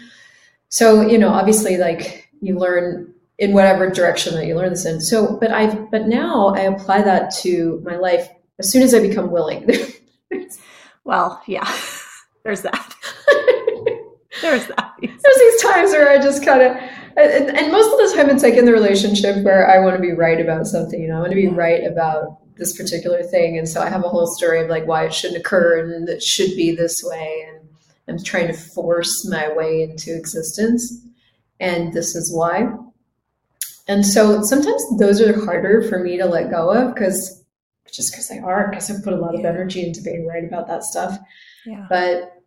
So, 0.69 1.01
you 1.01 1.17
know, 1.17 1.29
obviously 1.29 1.77
like 1.77 2.29
you 2.41 2.57
learn 2.57 3.13
in 3.37 3.53
whatever 3.53 3.89
direction 3.89 4.35
that 4.35 4.45
you 4.45 4.55
learn 4.55 4.69
this 4.69 4.85
in. 4.85 5.01
So, 5.01 5.37
but 5.37 5.51
I, 5.51 5.73
but 5.75 6.07
now 6.07 6.53
I 6.55 6.61
apply 6.61 7.01
that 7.01 7.31
to 7.41 7.81
my 7.83 7.97
life 7.97 8.29
as 8.59 8.71
soon 8.71 8.81
as 8.81 8.93
I 8.93 8.99
become 8.99 9.31
willing. 9.31 9.69
well, 11.03 11.41
yeah, 11.47 11.69
there's 12.43 12.61
that. 12.61 12.93
there's 14.45 14.67
that. 14.67 14.93
There's 15.01 15.37
these 15.39 15.61
times 15.61 15.91
where 15.91 16.09
I 16.09 16.17
just 16.17 16.43
kind 16.43 16.61
of, 16.61 16.77
and, 17.17 17.57
and, 17.57 17.71
most 17.71 17.91
of 17.91 18.09
the 18.09 18.15
time 18.15 18.29
it's 18.29 18.43
like 18.43 18.55
in 18.55 18.65
the 18.65 18.71
relationship 18.71 19.43
where 19.43 19.69
I 19.69 19.79
want 19.79 19.95
to 19.95 20.01
be 20.01 20.11
right 20.11 20.39
about 20.39 20.67
something. 20.67 21.01
You 21.01 21.07
know, 21.07 21.17
I 21.17 21.19
want 21.19 21.31
to 21.31 21.35
be 21.35 21.47
right 21.47 21.83
about 21.85 22.39
this 22.57 22.75
particular 22.75 23.23
thing, 23.23 23.57
and 23.57 23.67
so 23.67 23.81
I 23.81 23.89
have 23.89 24.03
a 24.03 24.09
whole 24.09 24.27
story 24.27 24.61
of 24.61 24.69
like 24.69 24.87
why 24.87 25.05
it 25.05 25.13
shouldn't 25.13 25.39
occur 25.39 25.79
and 25.79 26.07
it 26.07 26.23
should 26.23 26.55
be 26.55 26.75
this 26.75 27.01
way, 27.03 27.45
and 27.47 27.67
I'm 28.07 28.23
trying 28.23 28.47
to 28.47 28.53
force 28.53 29.27
my 29.29 29.51
way 29.51 29.83
into 29.83 30.15
existence, 30.15 31.01
and 31.59 31.93
this 31.93 32.15
is 32.15 32.33
why 32.33 32.69
and 33.87 34.05
so 34.05 34.41
sometimes 34.41 34.83
those 34.97 35.21
are 35.21 35.45
harder 35.45 35.83
for 35.87 35.99
me 35.99 36.17
to 36.17 36.25
let 36.25 36.49
go 36.49 36.71
of 36.71 36.93
because 36.93 37.43
just 37.91 38.11
because 38.11 38.27
they 38.27 38.39
are, 38.39 38.69
because 38.69 38.89
I 38.89 39.01
put 39.03 39.13
a 39.13 39.17
lot 39.17 39.35
of 39.35 39.45
energy 39.45 39.85
into 39.85 40.01
being 40.01 40.27
right 40.27 40.43
about 40.43 40.67
that 40.67 40.83
stuff. 40.83 41.17
Yeah. 41.65 41.85
But 41.89 42.41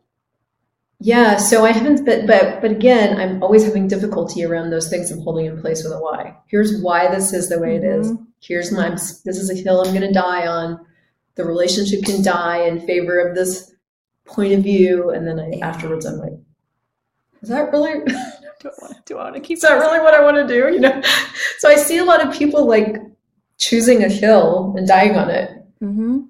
yeah, 1.00 1.36
so 1.36 1.64
I 1.64 1.70
haven't, 1.70 2.04
but 2.04 2.26
but 2.26 2.60
but 2.60 2.72
again, 2.72 3.20
I'm 3.20 3.40
always 3.40 3.64
having 3.64 3.86
difficulty 3.86 4.44
around 4.44 4.70
those 4.70 4.90
things 4.90 5.10
I'm 5.10 5.20
holding 5.20 5.46
in 5.46 5.60
place 5.60 5.84
with 5.84 5.92
a 5.92 5.98
why. 6.00 6.36
Here's 6.48 6.80
why 6.82 7.08
this 7.08 7.32
is 7.32 7.48
the 7.48 7.60
way 7.60 7.76
it 7.76 7.84
is. 7.84 8.10
Mm-hmm. 8.10 8.24
Here's 8.40 8.72
my 8.72 8.90
this 8.90 9.24
is 9.26 9.48
a 9.48 9.54
hill 9.54 9.80
I'm 9.80 9.94
going 9.94 10.06
to 10.06 10.12
die 10.12 10.48
on. 10.48 10.84
The 11.36 11.44
relationship 11.44 12.04
can 12.04 12.22
die 12.22 12.66
in 12.66 12.84
favor 12.84 13.20
of 13.20 13.36
this 13.36 13.72
point 14.24 14.54
of 14.54 14.64
view, 14.64 15.10
and 15.10 15.24
then 15.24 15.38
I, 15.38 15.64
afterwards 15.64 16.04
I'm 16.04 16.18
like, 16.18 16.32
is 17.42 17.48
that 17.48 17.70
really? 17.70 18.04
do 18.60 18.68
I 18.68 18.72
want 18.82 18.96
to, 18.96 19.02
do 19.06 19.18
I 19.18 19.22
want 19.22 19.36
to 19.36 19.40
keep? 19.40 19.58
Is 19.58 19.62
that 19.62 19.78
really 19.78 20.00
what 20.00 20.14
I 20.14 20.24
want 20.24 20.36
to 20.36 20.48
do? 20.48 20.74
You 20.74 20.80
know, 20.80 21.00
so 21.58 21.68
I 21.68 21.76
see 21.76 21.98
a 21.98 22.04
lot 22.04 22.26
of 22.26 22.36
people 22.36 22.66
like 22.66 22.96
choosing 23.56 24.02
a 24.02 24.08
hill 24.08 24.74
and 24.76 24.84
dying 24.84 25.14
on 25.14 25.30
it, 25.30 25.50
mm-hmm. 25.80 26.22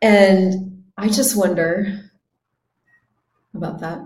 and 0.00 0.82
I 0.96 1.08
just 1.08 1.36
wonder, 1.36 2.10
about 3.54 3.80
that. 3.80 4.00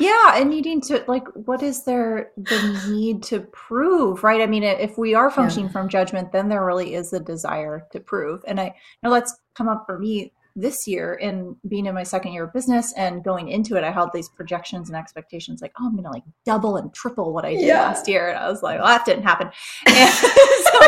Yeah 0.00 0.36
and 0.36 0.50
needing 0.50 0.80
to 0.80 1.04
like 1.08 1.26
what 1.34 1.62
is 1.62 1.84
there 1.84 2.30
the 2.36 2.88
need 2.90 3.22
to 3.22 3.40
prove 3.40 4.22
right 4.24 4.40
i 4.40 4.46
mean 4.46 4.62
if 4.62 4.96
we 4.98 5.14
are 5.14 5.30
functioning 5.30 5.66
yeah. 5.66 5.72
from 5.72 5.88
judgment 5.88 6.32
then 6.32 6.48
there 6.48 6.64
really 6.64 6.94
is 6.94 7.12
a 7.12 7.20
desire 7.20 7.86
to 7.90 8.00
prove 8.00 8.42
and 8.46 8.60
i 8.60 8.74
know 9.02 9.10
that's 9.10 9.34
come 9.54 9.68
up 9.68 9.84
for 9.86 9.98
me 9.98 10.32
this 10.56 10.86
year 10.86 11.14
in 11.14 11.56
being 11.66 11.86
in 11.86 11.94
my 11.94 12.04
second 12.04 12.32
year 12.32 12.44
of 12.44 12.52
business 12.52 12.92
and 12.96 13.24
going 13.24 13.48
into 13.48 13.76
it, 13.76 13.82
I 13.82 13.90
held 13.90 14.10
these 14.14 14.28
projections 14.28 14.88
and 14.88 14.96
expectations 14.96 15.60
like, 15.60 15.72
oh, 15.80 15.86
I'm 15.86 15.92
going 15.92 16.04
to 16.04 16.10
like 16.10 16.22
double 16.44 16.76
and 16.76 16.94
triple 16.94 17.32
what 17.32 17.44
I 17.44 17.54
did 17.54 17.62
yeah. 17.62 17.82
last 17.82 18.06
year. 18.06 18.28
And 18.28 18.38
I 18.38 18.48
was 18.48 18.62
like, 18.62 18.78
well, 18.78 18.86
that 18.86 19.04
didn't 19.04 19.24
happen. 19.24 19.50
And 19.86 20.10
so, 20.10 20.80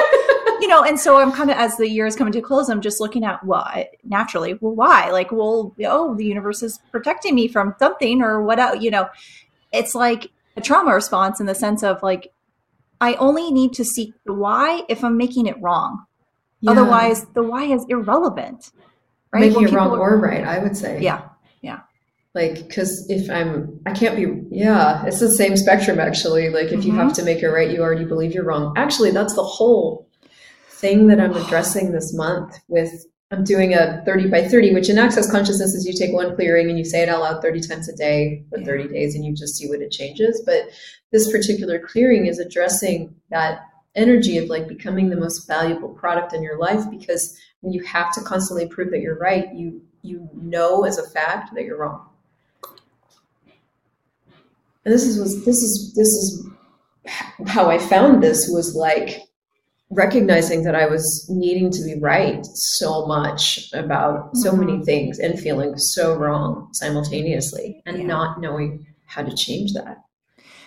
you 0.60 0.68
know, 0.68 0.84
and 0.84 1.00
so 1.00 1.16
I'm 1.16 1.32
kind 1.32 1.50
of, 1.50 1.56
as 1.56 1.76
the 1.76 1.88
year 1.88 2.06
is 2.06 2.14
coming 2.14 2.32
to 2.34 2.40
close, 2.40 2.68
I'm 2.68 2.80
just 2.80 3.00
looking 3.00 3.24
at, 3.24 3.44
well, 3.44 3.62
I, 3.62 3.88
naturally, 4.04 4.54
well, 4.60 4.74
why? 4.74 5.10
Like, 5.10 5.32
well, 5.32 5.74
oh, 5.84 6.14
the 6.14 6.24
universe 6.24 6.62
is 6.62 6.78
protecting 6.92 7.34
me 7.34 7.48
from 7.48 7.74
something 7.80 8.22
or 8.22 8.42
what, 8.42 8.80
you 8.80 8.90
know, 8.90 9.08
it's 9.72 9.96
like 9.96 10.30
a 10.56 10.60
trauma 10.60 10.94
response 10.94 11.40
in 11.40 11.46
the 11.46 11.54
sense 11.56 11.82
of 11.82 12.02
like, 12.04 12.32
I 13.00 13.14
only 13.14 13.50
need 13.50 13.72
to 13.74 13.84
seek 13.84 14.14
the 14.24 14.32
why 14.32 14.82
if 14.88 15.02
I'm 15.02 15.16
making 15.16 15.46
it 15.46 15.60
wrong. 15.60 16.06
Yeah. 16.60 16.70
Otherwise, 16.70 17.26
the 17.34 17.42
why 17.42 17.64
is 17.64 17.84
irrelevant 17.88 18.70
right? 19.32 19.40
making 19.40 19.64
it 19.64 19.72
wrong 19.72 19.90
or 19.92 20.18
right 20.18 20.44
i 20.44 20.58
would 20.58 20.76
say. 20.76 21.00
Yeah 21.00 21.28
yeah. 21.62 21.80
Like 22.34 22.66
because 22.66 23.08
if 23.08 23.30
i'm 23.30 23.80
i 23.86 23.92
can't 23.92 24.16
be 24.16 24.56
yeah 24.56 25.04
it's 25.06 25.20
the 25.20 25.30
same 25.30 25.56
spectrum 25.56 25.98
actually. 25.98 26.50
Like 26.50 26.66
if 26.66 26.80
mm-hmm. 26.80 26.88
you 26.88 26.94
have 26.94 27.12
to 27.14 27.24
make 27.24 27.42
it 27.42 27.48
right 27.48 27.70
you 27.70 27.80
already 27.82 28.04
believe 28.04 28.32
you're 28.32 28.44
wrong. 28.44 28.74
Actually 28.76 29.10
that's 29.10 29.34
the 29.34 29.44
whole 29.44 30.08
thing 30.68 31.06
that 31.06 31.18
i'm 31.18 31.34
addressing 31.34 31.92
this 31.92 32.12
month 32.12 32.60
with 32.68 33.06
i'm 33.30 33.42
doing 33.44 33.72
a 33.72 34.02
30 34.04 34.28
by 34.28 34.46
30 34.46 34.74
which 34.74 34.90
in 34.90 34.98
access 34.98 35.30
consciousness 35.30 35.72
is 35.72 35.86
you 35.86 35.94
take 35.94 36.14
one 36.14 36.36
clearing 36.36 36.68
and 36.68 36.78
you 36.78 36.84
say 36.84 37.02
it 37.02 37.08
out 37.08 37.20
loud 37.20 37.40
30 37.40 37.60
times 37.62 37.88
a 37.88 37.96
day 37.96 38.44
for 38.50 38.62
30 38.62 38.88
days 38.88 39.14
and 39.14 39.24
you 39.24 39.34
just 39.34 39.56
see 39.56 39.66
what 39.70 39.80
it 39.80 39.90
changes. 39.90 40.42
But 40.44 40.68
this 41.12 41.32
particular 41.32 41.78
clearing 41.78 42.26
is 42.26 42.38
addressing 42.38 43.14
that 43.30 43.60
energy 43.96 44.38
of 44.38 44.48
like 44.48 44.68
becoming 44.68 45.08
the 45.08 45.16
most 45.16 45.46
valuable 45.46 45.88
product 45.88 46.32
in 46.32 46.42
your 46.42 46.58
life 46.58 46.88
because 46.90 47.38
when 47.60 47.72
you 47.72 47.82
have 47.82 48.12
to 48.14 48.20
constantly 48.20 48.68
prove 48.68 48.90
that 48.90 49.00
you're 49.00 49.18
right, 49.18 49.52
you 49.54 49.82
you 50.02 50.28
know 50.34 50.84
as 50.84 50.98
a 50.98 51.10
fact 51.10 51.54
that 51.54 51.64
you're 51.64 51.78
wrong. 51.78 52.08
And 54.84 54.94
this 54.94 55.02
is 55.02 55.44
this 55.44 55.62
is 55.62 55.94
this 55.94 56.08
is 56.08 56.48
how 57.46 57.68
I 57.68 57.78
found 57.78 58.22
this 58.22 58.48
was 58.48 58.76
like 58.76 59.22
recognizing 59.90 60.64
that 60.64 60.74
I 60.74 60.86
was 60.86 61.26
needing 61.28 61.70
to 61.70 61.82
be 61.82 61.98
right 61.98 62.44
so 62.44 63.06
much 63.06 63.70
about 63.72 64.36
so 64.36 64.52
mm-hmm. 64.52 64.60
many 64.60 64.84
things 64.84 65.18
and 65.18 65.38
feeling 65.38 65.76
so 65.76 66.14
wrong 66.14 66.68
simultaneously 66.72 67.82
and 67.86 67.98
yeah. 67.98 68.06
not 68.06 68.40
knowing 68.40 68.86
how 69.06 69.22
to 69.22 69.34
change 69.34 69.72
that. 69.74 70.05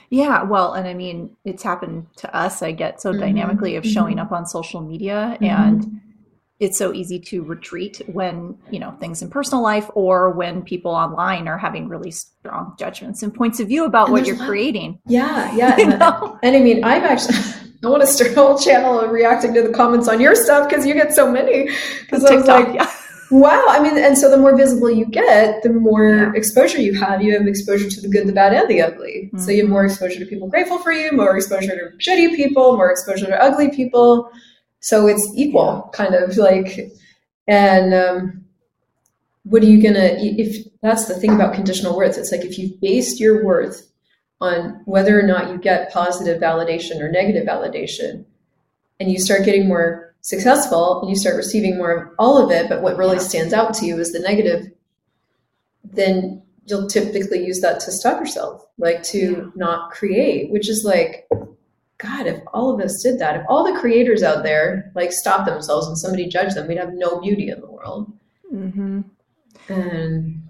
Yeah, 0.10 0.44
well, 0.44 0.74
and 0.74 0.88
I 0.88 0.94
mean, 0.94 1.36
it's 1.46 1.62
happened 1.62 2.08
to 2.18 2.36
us. 2.36 2.62
I 2.62 2.72
get 2.72 3.02
so 3.02 3.12
mm-hmm. 3.12 3.20
dynamically 3.20 3.76
of 3.76 3.86
showing 3.86 4.18
mm-hmm. 4.18 4.26
up 4.26 4.32
on 4.32 4.46
social 4.46 4.82
media 4.82 5.38
mm-hmm. 5.40 5.46
and 5.46 6.02
it's 6.60 6.78
so 6.78 6.94
easy 6.94 7.20
to 7.20 7.42
retreat 7.44 8.02
when 8.08 8.58
you 8.70 8.80
know 8.80 8.92
things 9.00 9.22
in 9.22 9.30
personal 9.30 9.64
life 9.64 9.90
or 9.96 10.32
when 10.32 10.62
people 10.62 10.92
online 10.92 11.48
are 11.48 11.58
having 11.58 11.88
really 11.88 12.12
strong 12.12 12.76
judgments 12.78 13.24
and 13.24 13.34
points 13.34 13.60
of 13.60 13.68
view 13.68 13.86
about 13.86 14.08
and 14.08 14.14
what 14.14 14.26
you're 14.26 14.38
creating 14.38 15.00
yeah 15.08 15.54
yeah 15.56 15.76
and, 15.80 15.94
and, 16.44 16.56
i 16.56 16.60
mean 16.60 16.84
i've 16.84 17.04
actually 17.04 17.38
i 17.84 17.88
want 17.88 18.02
to 18.02 18.08
start 18.08 18.32
a 18.32 18.36
whole 18.36 18.58
channel 18.58 19.00
of 19.00 19.10
reacting 19.10 19.54
to 19.54 19.62
the 19.62 19.74
comments 19.74 20.08
on 20.08 20.20
your 20.20 20.36
stuff 20.36 20.70
because 20.70 20.86
you 20.86 20.94
get 20.94 21.14
so 21.14 21.32
many 21.32 21.70
because 22.02 22.26
i 22.26 22.36
was 22.36 22.46
like 22.46 22.74
yeah. 22.74 22.92
Wow 23.32 23.66
i 23.70 23.80
mean 23.80 23.98
and 23.98 24.18
so 24.18 24.30
the 24.30 24.38
more 24.38 24.56
visible 24.56 24.90
you 24.90 25.06
get 25.06 25.62
the 25.64 25.70
more 25.70 26.10
yeah. 26.10 26.32
exposure 26.36 26.82
you 26.82 26.94
have. 26.94 27.22
You 27.22 27.34
have 27.34 27.48
exposure 27.48 27.90
to 27.90 28.02
the 28.02 28.08
good 28.08 28.28
the 28.28 28.34
bad 28.34 28.54
and 28.54 28.68
the 28.68 28.82
ugly. 28.82 29.28
Mm-hmm. 29.28 29.40
so 29.40 29.52
you 29.52 29.62
have 29.62 29.70
more 29.70 29.86
exposure 29.86 30.20
to 30.20 30.26
people 30.26 30.48
grateful 30.48 30.80
for 30.80 30.92
you 30.92 31.12
more 31.12 31.36
exposure 31.38 31.76
to 31.76 31.98
shitty 31.98 32.36
people 32.36 32.76
more 32.76 32.92
exposure 32.92 33.28
to 33.28 33.42
ugly 33.42 33.70
people. 33.70 34.32
So 34.80 35.08
it's 35.08 35.30
equal, 35.36 35.90
kind 35.94 36.16
of 36.16 36.38
like, 36.38 36.92
and 37.48 37.94
um, 37.94 38.46
what 39.44 39.62
are 39.64 39.68
you 39.68 39.82
gonna, 39.82 40.16
if 40.18 40.66
that's 40.82 41.06
the 41.06 41.16
thing 41.16 41.34
about 41.34 41.54
conditional 41.54 41.98
worth, 41.98 42.18
it's 42.18 42.32
like 42.32 42.46
if 42.46 42.58
you've 42.58 42.80
based 42.80 43.20
your 43.20 43.44
worth 43.44 43.90
on 44.40 44.82
whether 44.86 45.20
or 45.20 45.24
not 45.24 45.50
you 45.50 45.58
get 45.58 45.92
positive 45.92 46.42
validation 46.42 47.02
or 47.02 47.12
negative 47.12 47.46
validation, 47.46 48.26
and 49.02 49.12
you 49.12 49.20
start 49.20 49.46
getting 49.46 49.68
more 49.68 50.09
successful 50.22 51.02
and 51.02 51.10
you 51.10 51.16
start 51.16 51.36
receiving 51.36 51.78
more 51.78 51.92
of 51.92 52.10
all 52.20 52.38
of 52.38 52.52
it, 52.52 52.70
but 52.70 52.82
what 52.82 52.98
really 52.98 53.20
stands 53.20 53.54
out 53.54 53.74
to 53.76 53.86
you 53.86 53.98
is 54.00 54.12
the 54.12 54.20
negative, 54.20 54.72
then 55.84 56.42
you'll 56.66 56.88
typically 56.88 57.44
use 57.44 57.62
that 57.62 57.80
to 57.82 57.92
stop 57.92 58.20
yourself, 58.20 58.66
like 58.78 59.02
to 59.04 59.52
not 59.56 59.92
create, 59.92 60.52
which 60.52 60.70
is 60.70 60.84
like 60.84 61.28
God, 61.98 62.28
if 62.28 62.42
all 62.54 62.74
of 62.74 62.80
us 62.80 63.02
did 63.04 63.20
that, 63.20 63.36
if 63.36 63.46
all 63.50 63.64
the 63.64 63.80
creators 63.80 64.24
out 64.24 64.44
there 64.44 64.92
like 64.96 65.12
stopped 65.12 65.46
themselves 65.46 65.88
and 65.88 65.98
somebody 65.98 66.28
judged 66.28 66.56
them, 66.56 66.68
we'd 66.68 66.78
have 66.78 66.94
no 66.94 67.20
beauty 67.20 67.50
in 67.50 67.60
the 67.60 67.70
world. 67.70 68.12
Mm-hmm. 68.54 69.02
And 69.68 70.48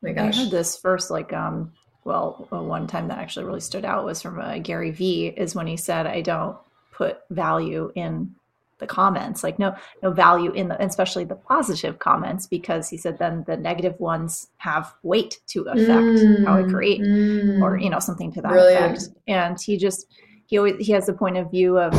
my 0.00 0.12
gosh, 0.12 0.36
I 0.36 0.42
heard 0.42 0.50
this 0.50 0.76
first 0.76 1.10
like 1.10 1.32
um 1.32 1.72
well 2.04 2.48
uh, 2.52 2.62
one 2.62 2.86
time 2.86 3.08
that 3.08 3.18
actually 3.18 3.46
really 3.46 3.60
stood 3.60 3.84
out 3.84 4.04
was 4.04 4.22
from 4.22 4.40
uh, 4.40 4.58
Gary 4.58 4.92
Vee 4.92 5.26
is 5.26 5.54
when 5.54 5.66
he 5.66 5.76
said 5.76 6.06
I 6.06 6.20
don't 6.20 6.56
put 6.96 7.18
value 7.30 7.92
in 7.94 8.34
the 8.78 8.86
comments 8.86 9.42
like 9.42 9.58
no 9.58 9.74
no 10.02 10.10
value 10.10 10.52
in 10.52 10.68
the 10.68 10.84
especially 10.84 11.24
the 11.24 11.34
positive 11.34 11.98
comments 11.98 12.46
because 12.46 12.90
he 12.90 12.96
said 12.96 13.18
then 13.18 13.42
the 13.46 13.56
negative 13.56 13.98
ones 13.98 14.48
have 14.58 14.94
weight 15.02 15.40
to 15.46 15.62
affect 15.62 15.88
mm, 15.88 16.44
how 16.44 16.58
I 16.58 16.62
create 16.64 17.00
mm, 17.00 17.62
or 17.62 17.78
you 17.78 17.88
know 17.88 18.00
something 18.00 18.32
to 18.32 18.42
that 18.42 18.50
brilliant. 18.50 18.98
effect 18.98 19.16
and 19.26 19.58
he 19.58 19.78
just 19.78 20.06
he 20.44 20.58
always 20.58 20.84
he 20.84 20.92
has 20.92 21.06
the 21.06 21.14
point 21.14 21.38
of 21.38 21.50
view 21.50 21.78
of 21.78 21.94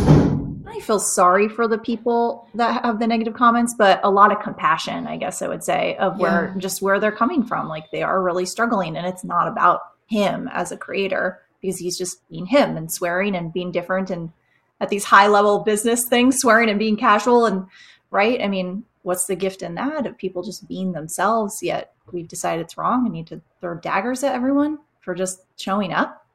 I 0.68 0.80
feel 0.82 1.00
sorry 1.00 1.48
for 1.48 1.68
the 1.68 1.78
people 1.78 2.48
that 2.56 2.84
have 2.84 3.00
the 3.00 3.08
negative 3.08 3.34
comments, 3.34 3.74
but 3.78 4.02
a 4.04 4.12
lot 4.12 4.34
of 4.34 4.42
compassion, 4.42 5.08
I 5.08 5.16
guess 5.16 5.42
I 5.42 5.48
would 5.48 5.64
say, 5.64 5.96
of 5.96 6.20
where 6.20 6.52
yeah. 6.54 6.60
just 6.60 6.82
where 6.82 7.00
they're 7.00 7.12
coming 7.12 7.44
from. 7.44 7.70
Like 7.70 7.90
they 7.92 8.04
are 8.04 8.22
really 8.22 8.46
struggling, 8.46 8.98
and 8.98 9.08
it's 9.08 9.24
not 9.24 9.48
about 9.48 9.80
him 10.08 10.50
as 10.52 10.74
a 10.74 10.78
creator 10.78 11.40
because 11.62 11.78
he's 11.78 11.98
just 11.98 12.28
being 12.30 12.46
him 12.46 12.76
and 12.76 12.92
swearing 12.92 13.36
and 13.36 13.54
being 13.54 13.72
different 13.72 14.10
and 14.10 14.32
at 14.80 14.90
these 14.90 15.06
high 15.06 15.28
level 15.28 15.60
business 15.60 16.08
things, 16.08 16.38
swearing 16.38 16.70
and 16.70 16.80
being 16.80 16.98
casual 16.98 17.46
and 17.46 17.66
right. 18.12 18.42
I 18.42 18.48
mean, 18.48 18.84
what's 19.04 19.26
the 19.26 19.36
gift 19.36 19.62
in 19.62 19.76
that 19.76 20.06
of 20.06 20.18
people 20.18 20.44
just 20.44 20.68
being 20.68 20.92
themselves? 20.92 21.60
Yet 21.62 21.94
we've 22.12 22.28
decided 22.28 22.64
it's 22.66 22.78
wrong 22.78 23.06
and 23.06 23.14
need 23.14 23.28
to 23.28 23.42
throw 23.62 23.76
daggers 23.76 24.24
at 24.24 24.36
everyone 24.36 24.80
for 25.02 25.16
just 25.16 25.42
showing 25.56 25.94
up. 25.94 26.26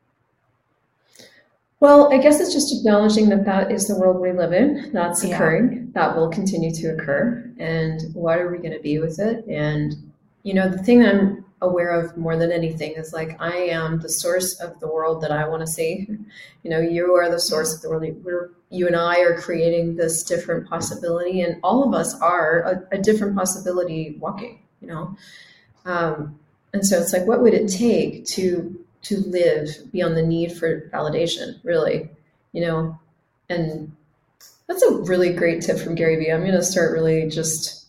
Well, 1.80 2.12
I 2.12 2.18
guess 2.18 2.40
it's 2.40 2.52
just 2.52 2.72
acknowledging 2.78 3.28
that 3.30 3.44
that 3.44 3.72
is 3.72 3.88
the 3.88 3.98
world 3.98 4.20
we 4.20 4.30
live 4.30 4.52
in. 4.52 4.92
That's 4.92 5.24
occurring. 5.24 5.72
Yeah. 5.72 5.80
That 5.94 6.16
will 6.16 6.28
continue 6.28 6.72
to 6.74 6.94
occur. 6.94 7.52
And 7.58 8.00
what 8.14 8.38
are 8.38 8.52
we 8.52 8.58
going 8.58 8.72
to 8.72 8.78
be 8.78 9.00
with 9.00 9.18
it? 9.18 9.44
And, 9.48 9.96
you 10.44 10.54
know, 10.54 10.68
the 10.68 10.78
thing 10.78 11.00
that 11.00 11.12
I'm 11.12 11.44
aware 11.62 11.90
of 11.90 12.16
more 12.16 12.36
than 12.36 12.52
anything 12.52 12.92
is 12.92 13.12
like 13.12 13.40
I 13.40 13.56
am 13.56 14.00
the 14.00 14.08
source 14.08 14.60
of 14.60 14.78
the 14.80 14.88
world 14.88 15.22
that 15.22 15.32
I 15.32 15.48
want 15.48 15.62
to 15.62 15.66
see. 15.66 16.06
You 16.62 16.70
know, 16.70 16.80
you 16.80 17.14
are 17.14 17.30
the 17.30 17.40
source 17.40 17.74
of 17.74 17.80
the 17.80 17.88
world. 17.88 18.24
We're 18.24 18.50
you 18.68 18.86
and 18.86 18.96
I 18.96 19.20
are 19.20 19.38
creating 19.38 19.96
this 19.96 20.22
different 20.22 20.68
possibility, 20.68 21.40
and 21.40 21.58
all 21.62 21.86
of 21.86 21.94
us 21.94 22.20
are 22.20 22.62
a, 22.62 22.96
a 22.96 22.98
different 22.98 23.36
possibility 23.36 24.16
walking. 24.18 24.60
You 24.80 24.88
know, 24.88 25.16
um, 25.84 26.38
and 26.74 26.84
so 26.84 26.98
it's 26.98 27.12
like, 27.12 27.26
what 27.26 27.40
would 27.40 27.54
it 27.54 27.68
take 27.68 28.26
to 28.26 28.78
to 29.02 29.18
live 29.20 29.68
beyond 29.92 30.16
the 30.16 30.26
need 30.26 30.52
for 30.52 30.88
validation? 30.90 31.60
Really, 31.64 32.10
you 32.52 32.60
know, 32.62 32.98
and 33.48 33.94
that's 34.66 34.82
a 34.82 34.96
really 34.96 35.32
great 35.32 35.62
tip 35.62 35.78
from 35.78 35.94
Gary 35.94 36.16
Vee. 36.16 36.32
I'm 36.32 36.40
going 36.40 36.52
to 36.52 36.62
start 36.62 36.92
really 36.92 37.28
just 37.28 37.81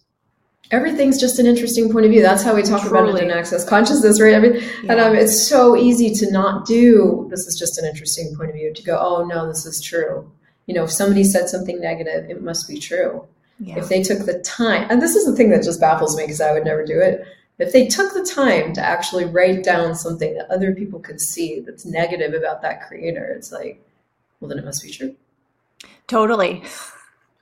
everything's 0.74 1.20
just 1.20 1.38
an 1.38 1.46
interesting 1.46 1.92
point 1.92 2.06
of 2.06 2.12
view. 2.12 2.22
That's 2.22 2.44
how 2.44 2.56
we 2.56 2.64
talk 2.64 2.82
Truly. 2.82 3.12
about 3.12 3.22
it 3.22 3.24
in 3.24 3.32
access 3.32 3.64
consciousness, 3.64 4.20
right? 4.20 4.32
Yeah. 4.42 4.92
and 4.92 5.00
um, 5.00 5.16
it's 5.16 5.48
so 5.48 5.78
easy 5.78 6.14
to 6.16 6.32
not 6.32 6.66
do. 6.66 7.28
This 7.30 7.46
is 7.46 7.58
just 7.58 7.78
an 7.78 7.86
interesting 7.86 8.36
point 8.36 8.50
of 8.50 8.56
view 8.56 8.74
to 8.74 8.84
go. 8.84 8.98
Oh 9.00 9.24
no, 9.24 9.48
this 9.48 9.66
is 9.66 9.80
true. 9.82 10.30
You 10.66 10.74
know, 10.74 10.86
if 10.86 10.92
somebody 10.92 11.24
said 11.24 11.48
something 11.48 11.80
negative, 11.80 12.30
it 12.30 12.42
must 12.42 12.68
be 12.68 12.80
true. 12.80 13.26
Yeah. 13.60 13.78
If 13.78 13.88
they 13.88 14.02
took 14.02 14.26
the 14.26 14.40
time, 14.40 14.88
and 14.90 15.02
this 15.02 15.16
is 15.16 15.26
the 15.26 15.36
thing 15.36 15.52
that 15.52 15.64
just 15.64 15.80
baffles 15.80 16.18
me 16.18 16.24
because 16.24 16.42
I 16.42 16.52
would 16.52 16.66
never 16.66 16.84
do 16.84 17.00
it. 17.00 17.26
If 17.60 17.72
they 17.72 17.86
took 17.86 18.14
the 18.14 18.26
time 18.26 18.74
to 18.74 18.82
actually 18.82 19.26
write 19.26 19.64
down 19.64 19.94
something 19.94 20.34
that 20.34 20.50
other 20.50 20.74
people 20.74 21.00
could 21.00 21.22
see 21.22 21.60
that's 21.60 21.86
negative 21.86 22.34
about 22.34 22.64
that 22.64 22.88
creator, 22.88 23.32
it's 23.38 23.52
like, 23.52 23.80
well, 24.40 24.50
then 24.50 24.58
it 24.58 24.66
must 24.66 24.84
be 24.84 24.90
true. 24.90 25.16
Totally. 26.08 26.64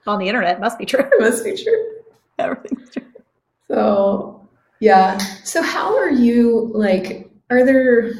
On 0.05 0.19
the 0.19 0.27
internet, 0.27 0.57
it 0.57 0.59
must 0.59 0.77
be 0.77 0.85
true. 0.85 0.99
It 1.13 1.21
must 1.21 1.45
be 1.45 1.55
true. 1.55 1.95
Everything's 2.37 2.91
true. 2.91 3.10
So 3.71 4.49
yeah. 4.81 5.17
So 5.17 5.61
how 5.61 5.95
are 5.95 6.09
you 6.09 6.71
like 6.73 7.31
are 7.49 7.65
there 7.65 8.11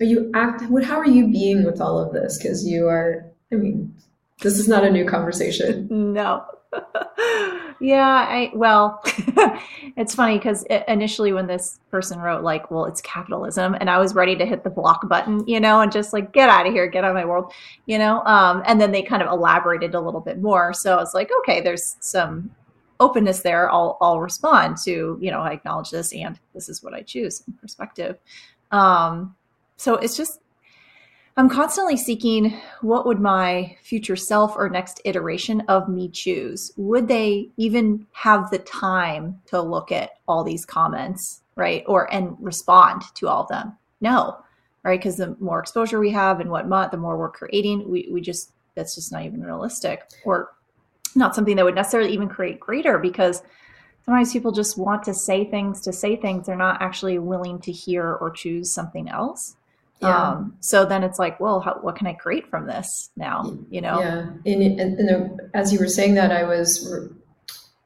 are 0.00 0.04
you 0.04 0.30
act 0.34 0.68
what 0.70 0.84
how 0.84 0.98
are 0.98 1.06
you 1.06 1.28
being 1.28 1.64
with 1.64 1.80
all 1.80 1.98
of 1.98 2.12
this? 2.12 2.38
Because 2.38 2.66
you 2.66 2.86
are 2.88 3.24
I 3.52 3.56
mean, 3.56 3.94
this 4.42 4.58
is 4.58 4.68
not 4.68 4.84
a 4.84 4.90
new 4.90 5.06
conversation. 5.06 5.88
No. 6.14 6.44
yeah, 7.80 8.26
I 8.28 8.50
well, 8.54 9.00
it's 9.96 10.14
funny 10.14 10.36
because 10.36 10.64
initially 10.86 11.32
when 11.32 11.46
this 11.46 11.80
person 11.90 12.18
wrote 12.18 12.44
like, 12.44 12.70
"Well, 12.70 12.84
it's 12.84 13.00
capitalism," 13.00 13.74
and 13.80 13.88
I 13.88 13.98
was 13.98 14.14
ready 14.14 14.36
to 14.36 14.44
hit 14.44 14.64
the 14.64 14.70
block 14.70 15.08
button, 15.08 15.48
you 15.48 15.60
know, 15.60 15.80
and 15.80 15.90
just 15.90 16.12
like 16.12 16.30
get 16.30 16.50
out 16.50 16.66
of 16.66 16.74
here, 16.74 16.86
get 16.86 17.04
out 17.04 17.10
of 17.10 17.14
my 17.14 17.24
world, 17.24 17.54
you 17.86 17.96
know. 17.98 18.22
Um, 18.24 18.62
and 18.66 18.78
then 18.78 18.92
they 18.92 19.00
kind 19.00 19.22
of 19.22 19.28
elaborated 19.32 19.94
a 19.94 20.00
little 20.00 20.20
bit 20.20 20.42
more, 20.42 20.74
so 20.74 20.92
I 20.92 20.96
was 20.96 21.14
like, 21.14 21.30
okay, 21.40 21.62
there's 21.62 21.96
some 22.00 22.50
openness 23.00 23.42
there. 23.42 23.70
I'll 23.70 23.98
I'll 24.00 24.20
respond 24.20 24.76
to 24.84 25.18
you 25.20 25.30
know 25.30 25.40
I 25.40 25.52
acknowledge 25.52 25.90
this 25.90 26.12
and 26.12 26.38
this 26.54 26.68
is 26.68 26.82
what 26.82 26.94
I 26.94 27.02
choose 27.02 27.42
in 27.46 27.54
perspective. 27.54 28.18
Um, 28.70 29.34
so 29.76 29.94
it's 29.94 30.16
just 30.16 30.40
I'm 31.38 31.48
constantly 31.48 31.96
seeking 31.96 32.60
what 32.80 33.06
would 33.06 33.20
my 33.20 33.76
future 33.80 34.16
self 34.16 34.56
or 34.56 34.68
next 34.68 35.00
iteration 35.04 35.60
of 35.68 35.88
me 35.88 36.08
choose? 36.08 36.72
Would 36.76 37.06
they 37.06 37.50
even 37.56 38.06
have 38.10 38.50
the 38.50 38.58
time 38.58 39.40
to 39.46 39.62
look 39.62 39.92
at 39.92 40.10
all 40.26 40.42
these 40.42 40.64
comments, 40.64 41.42
right? 41.54 41.84
Or 41.86 42.12
and 42.12 42.36
respond 42.40 43.02
to 43.14 43.28
all 43.28 43.42
of 43.42 43.48
them? 43.48 43.78
No, 44.00 44.38
right? 44.82 44.98
Because 44.98 45.16
the 45.16 45.36
more 45.38 45.60
exposure 45.60 46.00
we 46.00 46.10
have 46.10 46.40
and 46.40 46.50
whatnot, 46.50 46.90
the 46.90 46.96
more 46.96 47.16
we're 47.16 47.30
creating, 47.30 47.88
we, 47.88 48.08
we 48.10 48.20
just 48.20 48.52
that's 48.74 48.96
just 48.96 49.12
not 49.12 49.24
even 49.24 49.40
realistic 49.42 50.10
or 50.24 50.50
not 51.14 51.34
something 51.34 51.56
that 51.56 51.64
would 51.64 51.74
necessarily 51.74 52.12
even 52.12 52.28
create 52.28 52.60
greater 52.60 52.98
because 52.98 53.42
sometimes 54.04 54.32
people 54.32 54.52
just 54.52 54.78
want 54.78 55.02
to 55.04 55.14
say 55.14 55.44
things 55.44 55.82
to 55.82 55.92
say 55.92 56.16
things. 56.16 56.46
They're 56.46 56.56
not 56.56 56.80
actually 56.80 57.18
willing 57.18 57.60
to 57.60 57.72
hear 57.72 58.14
or 58.14 58.30
choose 58.30 58.72
something 58.72 59.08
else. 59.08 59.54
Yeah. 60.00 60.30
Um, 60.30 60.56
so 60.60 60.84
then 60.84 61.02
it's 61.02 61.18
like, 61.18 61.40
well, 61.40 61.60
how, 61.60 61.74
what 61.80 61.96
can 61.96 62.06
I 62.06 62.12
create 62.12 62.48
from 62.48 62.66
this 62.66 63.10
now? 63.16 63.58
You 63.68 63.80
know? 63.80 63.98
Yeah. 63.98 64.30
And, 64.46 64.80
and, 64.80 64.98
and 64.98 65.40
as 65.54 65.72
you 65.72 65.78
were 65.80 65.88
saying 65.88 66.14
that, 66.14 66.30
I 66.30 66.44
was, 66.44 66.88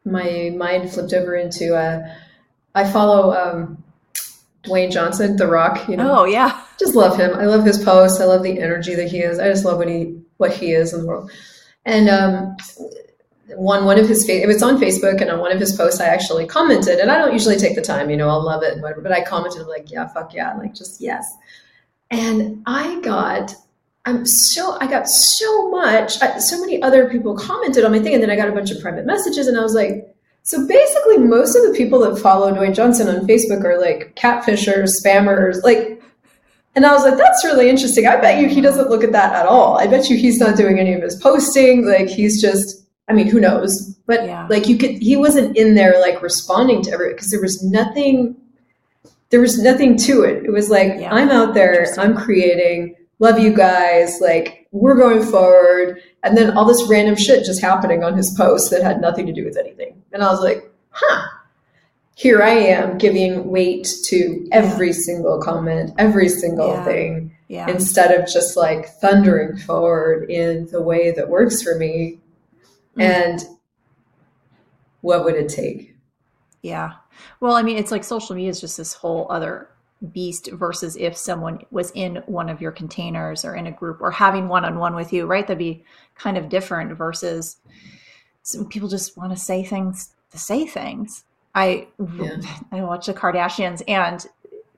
my 0.04 0.52
mind 0.54 0.92
flipped 0.92 1.14
over 1.14 1.34
into, 1.34 1.74
uh, 1.74 2.06
I 2.74 2.84
follow, 2.90 3.32
um, 3.32 3.82
Dwayne 4.62 4.92
Johnson, 4.92 5.36
The 5.36 5.46
Rock, 5.46 5.88
you 5.88 5.96
know. 5.96 6.20
Oh 6.20 6.24
yeah. 6.24 6.62
Just 6.78 6.94
love 6.94 7.16
him. 7.16 7.34
I 7.34 7.46
love 7.46 7.64
his 7.64 7.82
posts. 7.82 8.20
I 8.20 8.26
love 8.26 8.42
the 8.42 8.60
energy 8.60 8.94
that 8.94 9.08
he 9.08 9.20
is. 9.20 9.38
I 9.38 9.48
just 9.48 9.64
love 9.64 9.78
what 9.78 9.88
he, 9.88 10.20
what 10.36 10.52
he 10.52 10.72
is 10.72 10.92
in 10.92 11.00
the 11.00 11.06
world. 11.06 11.30
And, 11.84 12.08
um, 12.08 12.56
one 13.56 13.84
one 13.84 13.98
of 13.98 14.08
his 14.08 14.28
it 14.28 14.46
was 14.46 14.62
on 14.62 14.78
Facebook 14.78 15.20
and 15.20 15.30
on 15.30 15.38
one 15.38 15.52
of 15.52 15.60
his 15.60 15.76
posts 15.76 16.00
I 16.00 16.06
actually 16.06 16.46
commented 16.46 16.98
and 16.98 17.10
I 17.10 17.18
don't 17.18 17.32
usually 17.32 17.56
take 17.56 17.74
the 17.74 17.82
time 17.82 18.10
you 18.10 18.16
know 18.16 18.28
I'll 18.28 18.44
love 18.44 18.62
it 18.62 18.80
whatever 18.80 19.00
but 19.00 19.12
I 19.12 19.22
commented 19.22 19.66
like 19.66 19.90
yeah 19.90 20.08
fuck 20.08 20.34
yeah 20.34 20.54
like 20.54 20.74
just 20.74 21.00
yes 21.00 21.26
and 22.12 22.62
I 22.66 23.00
got, 23.00 23.54
I'm 24.04 24.26
so, 24.26 24.76
I 24.80 24.86
got 24.86 25.08
so 25.08 25.70
much, 25.70 26.18
so 26.40 26.60
many 26.60 26.80
other 26.82 27.08
people 27.08 27.34
commented 27.34 27.84
on 27.84 27.90
my 27.90 28.00
thing. 28.00 28.12
And 28.12 28.22
then 28.22 28.30
I 28.30 28.36
got 28.36 28.50
a 28.50 28.52
bunch 28.52 28.70
of 28.70 28.80
private 28.82 29.06
messages 29.06 29.48
and 29.48 29.58
I 29.58 29.62
was 29.62 29.74
like, 29.74 30.14
so 30.42 30.66
basically 30.68 31.18
most 31.18 31.56
of 31.56 31.62
the 31.62 31.74
people 31.74 32.00
that 32.00 32.20
follow 32.20 32.52
Dwayne 32.52 32.74
Johnson 32.74 33.08
on 33.08 33.26
Facebook 33.26 33.64
are 33.64 33.80
like 33.80 34.14
catfishers, 34.14 34.90
spammers, 35.02 35.62
like, 35.62 36.02
and 36.74 36.84
I 36.84 36.92
was 36.92 37.02
like, 37.04 37.16
that's 37.16 37.44
really 37.44 37.70
interesting. 37.70 38.06
I 38.06 38.20
bet 38.20 38.40
you 38.40 38.48
he 38.48 38.60
doesn't 38.60 38.90
look 38.90 39.04
at 39.04 39.12
that 39.12 39.34
at 39.34 39.46
all. 39.46 39.78
I 39.78 39.86
bet 39.86 40.10
you 40.10 40.16
he's 40.16 40.38
not 40.38 40.56
doing 40.56 40.78
any 40.78 40.92
of 40.92 41.02
his 41.02 41.16
posting. 41.16 41.86
Like 41.86 42.08
he's 42.08 42.42
just, 42.42 42.81
I 43.12 43.14
mean, 43.14 43.28
who 43.28 43.40
knows? 43.40 43.94
But 44.06 44.24
yeah. 44.24 44.46
like 44.48 44.66
you 44.68 44.78
could, 44.78 44.92
he 44.92 45.16
wasn't 45.16 45.56
in 45.56 45.74
there 45.74 46.00
like 46.00 46.22
responding 46.22 46.82
to 46.82 46.90
every 46.90 47.12
because 47.12 47.30
there 47.30 47.40
was 47.40 47.62
nothing 47.62 48.36
there 49.32 49.40
was 49.40 49.58
nothing 49.58 49.96
to 49.96 50.22
it. 50.22 50.44
It 50.44 50.52
was 50.52 50.68
like, 50.68 50.92
yeah. 51.00 51.12
I'm 51.12 51.30
out 51.30 51.54
there, 51.54 51.86
I'm 51.98 52.14
creating, 52.14 52.94
love 53.18 53.38
you 53.38 53.56
guys, 53.56 54.18
like, 54.20 54.68
we're 54.72 54.94
going 54.94 55.22
forward. 55.22 56.02
And 56.22 56.36
then 56.36 56.56
all 56.56 56.66
this 56.66 56.86
random 56.88 57.16
shit 57.16 57.44
just 57.46 57.62
happening 57.62 58.04
on 58.04 58.14
his 58.14 58.32
post 58.36 58.70
that 58.70 58.82
had 58.82 59.00
nothing 59.00 59.24
to 59.26 59.32
do 59.32 59.44
with 59.44 59.56
anything. 59.56 60.00
And 60.12 60.22
I 60.22 60.30
was 60.30 60.40
like, 60.40 60.70
huh, 60.90 61.28
here 62.14 62.42
I 62.42 62.50
am 62.50 62.98
giving 62.98 63.48
weight 63.50 63.90
to 64.08 64.46
every 64.52 64.88
yeah. 64.88 64.92
single 64.92 65.40
comment, 65.40 65.92
every 65.96 66.28
single 66.28 66.84
thing, 66.84 67.34
yeah. 67.48 67.70
instead 67.70 68.10
of 68.10 68.28
just 68.30 68.54
like 68.54 68.86
thundering 69.00 69.56
forward 69.56 70.30
in 70.30 70.66
the 70.66 70.82
way 70.82 71.10
that 71.12 71.30
works 71.30 71.62
for 71.62 71.74
me. 71.76 72.18
Mm-hmm. 72.96 73.00
And 73.00 73.40
what 75.00 75.24
would 75.24 75.34
it 75.34 75.48
take? 75.48 75.96
Yeah. 76.62 76.92
Well, 77.40 77.54
I 77.54 77.62
mean, 77.62 77.76
it's 77.76 77.90
like 77.90 78.04
social 78.04 78.36
media 78.36 78.50
is 78.50 78.60
just 78.60 78.76
this 78.76 78.94
whole 78.94 79.26
other 79.30 79.68
beast 80.12 80.50
versus 80.52 80.96
if 80.96 81.16
someone 81.16 81.60
was 81.70 81.92
in 81.94 82.16
one 82.26 82.48
of 82.48 82.60
your 82.60 82.72
containers 82.72 83.44
or 83.44 83.54
in 83.54 83.66
a 83.66 83.72
group 83.72 84.00
or 84.00 84.10
having 84.10 84.48
one 84.48 84.64
on 84.64 84.78
one 84.78 84.94
with 84.94 85.12
you, 85.12 85.26
right? 85.26 85.46
That'd 85.46 85.58
be 85.58 85.84
kind 86.16 86.36
of 86.36 86.48
different 86.48 86.96
versus 86.96 87.56
some 88.42 88.68
people 88.68 88.88
just 88.88 89.16
want 89.16 89.32
to 89.32 89.38
say 89.38 89.62
things 89.62 90.12
to 90.30 90.38
say 90.38 90.66
things. 90.66 91.24
I 91.54 91.88
yeah. 92.16 92.38
I 92.72 92.82
watch 92.82 93.06
the 93.06 93.14
Kardashians 93.14 93.82
and 93.86 94.26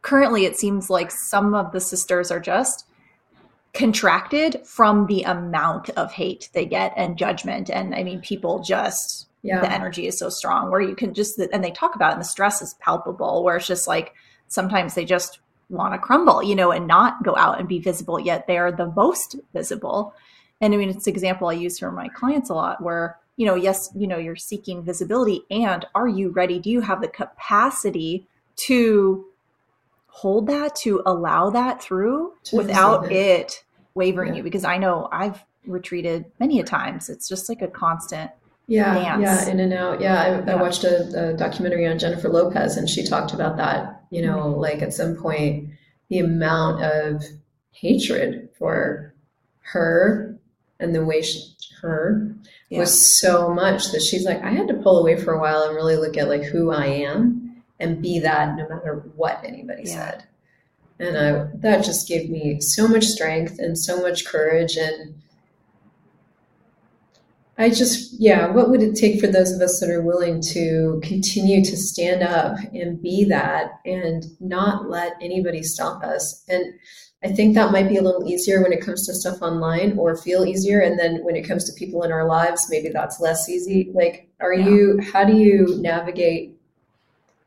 currently 0.02 0.44
it 0.44 0.58
seems 0.58 0.90
like 0.90 1.10
some 1.10 1.54
of 1.54 1.72
the 1.72 1.80
sisters 1.80 2.30
are 2.30 2.40
just 2.40 2.86
contracted 3.74 4.64
from 4.64 5.06
the 5.06 5.22
amount 5.22 5.90
of 5.90 6.12
hate 6.12 6.48
they 6.52 6.64
get 6.64 6.92
and 6.96 7.18
judgment. 7.18 7.68
And 7.68 7.94
I 7.94 8.04
mean 8.04 8.20
people 8.20 8.60
just 8.60 9.28
yeah. 9.42 9.60
the 9.60 9.70
energy 9.70 10.06
is 10.06 10.18
so 10.18 10.30
strong 10.30 10.70
where 10.70 10.80
you 10.80 10.94
can 10.94 11.12
just 11.12 11.38
and 11.38 11.62
they 11.62 11.72
talk 11.72 11.94
about 11.94 12.10
it 12.10 12.14
and 12.14 12.20
the 12.20 12.26
stress 12.26 12.62
is 12.62 12.74
palpable 12.80 13.44
where 13.44 13.56
it's 13.56 13.66
just 13.66 13.86
like 13.86 14.14
sometimes 14.48 14.94
they 14.94 15.04
just 15.04 15.40
want 15.68 15.92
to 15.92 15.98
crumble 15.98 16.42
you 16.42 16.54
know 16.54 16.70
and 16.70 16.86
not 16.86 17.22
go 17.24 17.36
out 17.36 17.58
and 17.58 17.68
be 17.68 17.78
visible 17.78 18.18
yet 18.18 18.46
they're 18.46 18.72
the 18.72 18.90
most 18.92 19.36
visible. 19.52 20.14
And 20.60 20.72
i 20.72 20.76
mean 20.76 20.88
it's 20.88 21.06
an 21.06 21.12
example 21.12 21.48
i 21.48 21.52
use 21.52 21.78
for 21.78 21.90
my 21.90 22.08
clients 22.08 22.48
a 22.48 22.54
lot 22.54 22.82
where 22.82 23.18
you 23.36 23.44
know 23.44 23.54
yes 23.54 23.90
you 23.94 24.06
know 24.06 24.16
you're 24.16 24.36
seeking 24.36 24.82
visibility 24.82 25.42
and 25.50 25.84
are 25.94 26.08
you 26.08 26.30
ready? 26.30 26.58
Do 26.58 26.70
you 26.70 26.80
have 26.80 27.02
the 27.02 27.08
capacity 27.08 28.28
to 28.56 29.26
hold 30.14 30.46
that 30.46 30.76
to 30.76 31.02
allow 31.06 31.50
that 31.50 31.82
through 31.82 32.32
to 32.44 32.56
without 32.56 33.10
it 33.10 33.64
wavering 33.96 34.32
yeah. 34.32 34.38
you 34.38 34.42
because 34.44 34.64
i 34.64 34.78
know 34.78 35.08
i've 35.10 35.44
retreated 35.66 36.24
many 36.38 36.60
a 36.60 36.62
times 36.62 37.08
it's 37.08 37.28
just 37.28 37.48
like 37.48 37.60
a 37.62 37.66
constant 37.68 38.30
yeah, 38.66 38.94
dance. 38.94 39.22
yeah, 39.22 39.50
in 39.50 39.60
and 39.60 39.74
out. 39.74 40.00
Yeah, 40.00 40.22
I, 40.22 40.28
yeah. 40.42 40.52
I 40.52 40.54
watched 40.54 40.84
a, 40.84 41.32
a, 41.32 41.36
documentary 41.36 41.86
on 41.86 41.98
Jennifer 41.98 42.30
Lopez, 42.30 42.78
and 42.78 42.88
she 42.88 43.04
talked 43.04 43.34
about 43.34 43.58
that. 43.58 44.04
You 44.08 44.22
know, 44.22 44.38
mm-hmm. 44.38 44.58
like 44.58 44.80
at 44.80 44.94
some 44.94 45.16
point, 45.16 45.68
the 46.08 46.20
amount 46.20 46.82
of 46.82 47.22
hatred 47.72 48.48
for 48.58 49.14
her 49.60 50.38
and 50.80 50.94
the 50.94 51.04
way 51.04 51.20
she, 51.20 51.42
her 51.82 52.34
yeah. 52.70 52.78
was 52.78 53.18
so 53.18 53.52
much 53.52 53.92
that 53.92 54.00
she's 54.00 54.24
like, 54.24 54.42
I 54.42 54.50
had 54.50 54.68
to 54.68 54.74
pull 54.74 54.98
away 54.98 55.16
for 55.16 55.34
a 55.34 55.40
while 55.40 55.62
and 55.64 55.74
really 55.74 55.96
look 55.96 56.16
at 56.16 56.28
like 56.28 56.44
who 56.44 56.70
I 56.70 56.86
am 56.86 57.43
and 57.80 58.02
be 58.02 58.18
that 58.20 58.56
no 58.56 58.68
matter 58.68 59.10
what 59.16 59.42
anybody 59.44 59.82
yeah. 59.86 60.10
said. 60.10 60.24
And 60.98 61.18
I, 61.18 61.48
that 61.56 61.84
just 61.84 62.06
gave 62.06 62.30
me 62.30 62.60
so 62.60 62.86
much 62.86 63.04
strength 63.04 63.58
and 63.58 63.76
so 63.76 64.00
much 64.00 64.26
courage 64.26 64.76
and 64.76 65.14
I 67.56 67.70
just, 67.70 68.20
yeah, 68.20 68.50
what 68.50 68.68
would 68.68 68.82
it 68.82 68.96
take 68.96 69.20
for 69.20 69.28
those 69.28 69.52
of 69.52 69.60
us 69.60 69.78
that 69.78 69.88
are 69.88 70.02
willing 70.02 70.42
to 70.52 71.00
continue 71.04 71.64
to 71.64 71.76
stand 71.76 72.22
up 72.22 72.56
and 72.72 73.00
be 73.00 73.24
that 73.26 73.78
and 73.84 74.24
not 74.40 74.90
let 74.90 75.12
anybody 75.20 75.62
stop 75.62 76.02
us? 76.02 76.42
And 76.48 76.74
I 77.22 77.28
think 77.28 77.54
that 77.54 77.70
might 77.70 77.88
be 77.88 77.96
a 77.96 78.02
little 78.02 78.28
easier 78.28 78.60
when 78.60 78.72
it 78.72 78.80
comes 78.84 79.06
to 79.06 79.14
stuff 79.14 79.40
online 79.40 79.96
or 79.96 80.16
feel 80.16 80.44
easier. 80.44 80.80
And 80.80 80.98
then 80.98 81.22
when 81.24 81.36
it 81.36 81.46
comes 81.46 81.64
to 81.64 81.78
people 81.78 82.02
in 82.02 82.10
our 82.10 82.26
lives, 82.26 82.66
maybe 82.68 82.88
that's 82.88 83.20
less 83.20 83.48
easy. 83.48 83.90
Like, 83.94 84.28
are 84.40 84.52
yeah. 84.52 84.68
you, 84.68 85.00
how 85.12 85.24
do 85.24 85.36
you 85.36 85.78
navigate 85.80 86.53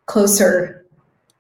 closer 0.07 0.85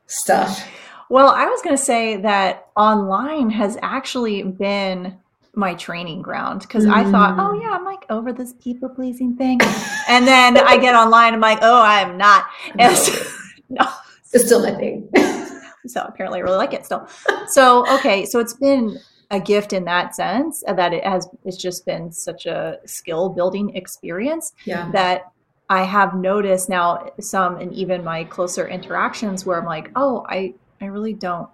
stuff? 0.05 0.63
Well, 1.09 1.29
I 1.29 1.45
was 1.45 1.61
going 1.61 1.75
to 1.75 1.83
say 1.83 2.17
that 2.17 2.67
online 2.75 3.49
has 3.49 3.77
actually 3.81 4.43
been 4.43 5.17
my 5.57 5.73
training 5.73 6.21
ground 6.21 6.61
because 6.61 6.85
mm. 6.85 6.93
I 6.93 7.09
thought, 7.09 7.39
oh 7.39 7.57
mm. 7.57 7.61
yeah, 7.61 7.71
I'm 7.71 7.83
like 7.83 8.05
over 8.09 8.31
this 8.31 8.53
people 8.61 8.89
pleasing 8.89 9.35
thing, 9.35 9.59
and 10.07 10.27
then 10.27 10.57
I 10.57 10.77
get 10.77 10.93
online, 10.93 11.33
I'm 11.33 11.39
like, 11.39 11.59
oh, 11.61 11.81
I 11.81 12.01
am 12.01 12.17
not. 12.17 12.45
No. 12.75 12.93
So, 12.93 13.29
no. 13.69 13.87
it's 14.33 14.45
still 14.45 14.61
my 14.61 14.75
thing. 14.75 15.09
so 15.87 16.03
apparently, 16.03 16.39
I 16.39 16.43
really 16.43 16.57
like 16.57 16.73
it 16.73 16.85
still. 16.85 17.07
So 17.47 17.91
okay, 17.95 18.25
so 18.25 18.39
it's 18.39 18.53
been 18.53 18.99
a 19.31 19.39
gift 19.39 19.73
in 19.73 19.83
that 19.85 20.15
sense 20.15 20.63
uh, 20.67 20.73
that 20.73 20.93
it 20.93 21.03
has. 21.03 21.27
It's 21.43 21.57
just 21.57 21.85
been 21.85 22.11
such 22.11 22.45
a 22.45 22.77
skill 22.85 23.29
building 23.29 23.75
experience 23.75 24.53
yeah. 24.65 24.91
that 24.91 25.31
I 25.69 25.83
have 25.83 26.15
noticed 26.15 26.69
now 26.69 27.11
some 27.19 27.57
and 27.57 27.73
even 27.73 28.03
my 28.03 28.23
closer 28.23 28.67
interactions 28.67 29.45
where 29.45 29.59
I'm 29.59 29.65
like, 29.65 29.91
oh, 29.95 30.25
I 30.29 30.53
I 30.81 30.85
really 30.85 31.13
don't 31.13 31.49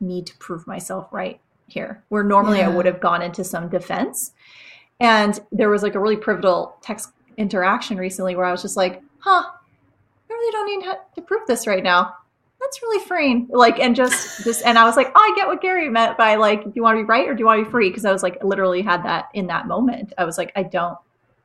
need 0.00 0.26
to 0.26 0.36
prove 0.36 0.66
myself 0.66 1.08
right 1.12 1.40
here, 1.66 2.02
where 2.08 2.22
normally 2.22 2.58
yeah. 2.58 2.68
I 2.68 2.74
would 2.74 2.86
have 2.86 3.00
gone 3.00 3.22
into 3.22 3.44
some 3.44 3.68
defense. 3.68 4.32
And 5.00 5.38
there 5.50 5.70
was 5.70 5.82
like 5.82 5.94
a 5.94 6.00
really 6.00 6.16
pivotal 6.16 6.76
text 6.82 7.10
interaction 7.36 7.96
recently 7.96 8.36
where 8.36 8.44
I 8.44 8.52
was 8.52 8.62
just 8.62 8.76
like, 8.76 9.02
huh, 9.18 9.42
I 9.42 10.32
really 10.32 10.52
don't 10.52 10.66
need 10.66 10.96
to 11.16 11.22
prove 11.22 11.46
this 11.46 11.66
right 11.66 11.82
now. 11.82 12.14
That's 12.60 12.80
really 12.82 13.04
freeing. 13.04 13.48
Like, 13.50 13.80
and 13.80 13.96
just 13.96 14.44
this, 14.44 14.62
and 14.62 14.78
I 14.78 14.84
was 14.84 14.96
like, 14.96 15.10
oh, 15.14 15.18
I 15.18 15.34
get 15.34 15.48
what 15.48 15.60
Gary 15.60 15.88
meant 15.88 16.16
by 16.16 16.36
like, 16.36 16.62
do 16.62 16.70
you 16.74 16.82
want 16.82 16.96
to 16.96 17.02
be 17.02 17.08
right 17.08 17.28
or 17.28 17.34
do 17.34 17.40
you 17.40 17.46
want 17.46 17.58
to 17.60 17.64
be 17.64 17.70
free? 17.70 17.88
Because 17.90 18.04
I 18.04 18.12
was 18.12 18.22
like, 18.22 18.42
literally 18.44 18.82
had 18.82 19.04
that 19.04 19.30
in 19.34 19.48
that 19.48 19.66
moment. 19.66 20.12
I 20.16 20.24
was 20.24 20.38
like, 20.38 20.52
I 20.54 20.62
don't 20.62 20.96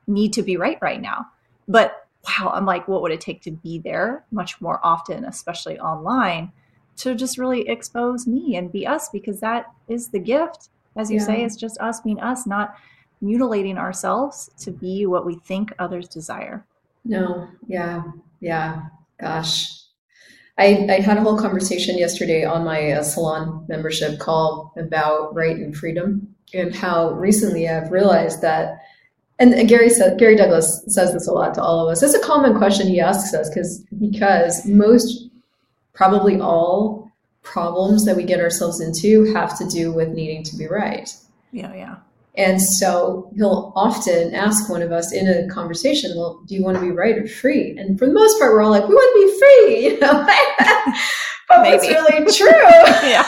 need 0.06 0.32
to 0.34 0.42
be 0.42 0.56
right 0.56 0.78
right 0.80 1.00
now. 1.00 1.26
But 1.68 2.08
wow, 2.26 2.50
I'm 2.52 2.66
like, 2.66 2.88
what 2.88 3.02
would 3.02 3.12
it 3.12 3.20
take 3.20 3.42
to 3.42 3.50
be 3.50 3.78
there 3.78 4.24
much 4.30 4.60
more 4.60 4.80
often, 4.82 5.24
especially 5.24 5.78
online, 5.78 6.52
to 6.96 7.14
just 7.14 7.38
really 7.38 7.68
expose 7.68 8.26
me 8.26 8.56
and 8.56 8.72
be 8.72 8.86
us 8.86 9.08
because 9.08 9.40
that 9.40 9.66
is 9.86 10.08
the 10.08 10.18
gift. 10.18 10.68
As 10.96 11.10
you 11.10 11.18
yeah. 11.18 11.26
say, 11.26 11.44
it's 11.44 11.56
just 11.56 11.78
us 11.80 12.00
being 12.00 12.20
us, 12.20 12.46
not 12.46 12.74
mutilating 13.20 13.78
ourselves 13.78 14.50
to 14.58 14.70
be 14.70 15.06
what 15.06 15.26
we 15.26 15.36
think 15.36 15.72
others 15.78 16.08
desire. 16.08 16.66
No, 17.04 17.48
yeah, 17.66 18.02
yeah. 18.40 18.82
Gosh. 19.20 19.74
I, 20.58 20.88
I 20.90 21.00
had 21.00 21.18
a 21.18 21.20
whole 21.20 21.38
conversation 21.38 21.98
yesterday 21.98 22.44
on 22.44 22.64
my 22.64 22.90
uh, 22.90 23.02
salon 23.04 23.64
membership 23.68 24.18
call 24.18 24.72
about 24.76 25.32
right 25.34 25.56
and 25.56 25.76
freedom 25.76 26.34
and 26.52 26.74
how 26.74 27.12
recently 27.12 27.68
I've 27.68 27.92
realized 27.92 28.42
that 28.42 28.80
and 29.38 29.68
Gary 29.68 29.88
said 29.88 30.18
Gary 30.18 30.36
Douglas 30.36 30.82
says 30.88 31.12
this 31.12 31.28
a 31.28 31.32
lot 31.32 31.54
to 31.54 31.62
all 31.62 31.86
of 31.86 31.92
us. 31.92 32.02
It's 32.02 32.14
a 32.14 32.20
common 32.20 32.56
question 32.56 32.88
he 32.88 33.00
asks 33.00 33.32
us 33.34 33.48
because 33.48 33.84
because 34.00 34.66
most 34.66 35.28
probably 35.92 36.40
all 36.40 37.10
problems 37.42 38.04
that 38.04 38.16
we 38.16 38.24
get 38.24 38.40
ourselves 38.40 38.80
into 38.80 39.32
have 39.32 39.56
to 39.58 39.66
do 39.68 39.92
with 39.92 40.08
needing 40.08 40.42
to 40.44 40.56
be 40.56 40.66
right. 40.66 41.14
Yeah, 41.52 41.72
yeah. 41.74 41.96
And 42.36 42.62
so 42.62 43.30
he'll 43.34 43.72
often 43.74 44.32
ask 44.32 44.70
one 44.70 44.80
of 44.80 44.92
us 44.92 45.12
in 45.12 45.26
a 45.26 45.48
conversation, 45.48 46.12
well, 46.16 46.40
do 46.46 46.54
you 46.54 46.62
want 46.62 46.76
to 46.76 46.80
be 46.80 46.92
right 46.92 47.18
or 47.18 47.26
free? 47.26 47.76
And 47.76 47.98
for 47.98 48.06
the 48.06 48.12
most 48.12 48.38
part, 48.38 48.52
we're 48.52 48.62
all 48.62 48.70
like, 48.70 48.86
we 48.86 48.94
want 48.94 49.12
to 49.12 49.26
be 49.26 49.38
free, 49.40 49.84
you 49.86 49.98
know. 49.98 50.24
but 51.48 51.62
Maybe. 51.62 51.86
it's 51.86 51.88
really 51.88 52.32
true. 52.32 52.48
yeah. 53.08 53.22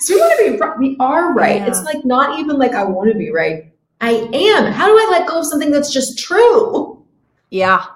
so 0.00 0.14
we 0.14 0.20
want 0.20 0.60
to 0.60 0.78
be 0.78 0.88
we 0.90 0.96
are 1.00 1.32
right. 1.32 1.56
Yeah. 1.56 1.68
It's 1.68 1.82
like 1.84 2.04
not 2.04 2.38
even 2.38 2.58
like 2.58 2.72
I 2.72 2.84
want 2.84 3.10
to 3.12 3.18
be 3.18 3.30
right. 3.30 3.72
I 4.00 4.28
am. 4.32 4.72
How 4.72 4.86
do 4.86 4.92
I 4.92 5.08
let 5.10 5.28
go 5.28 5.40
of 5.40 5.46
something 5.46 5.70
that's 5.70 5.92
just 5.92 6.18
true? 6.18 7.02
Yeah. 7.50 7.84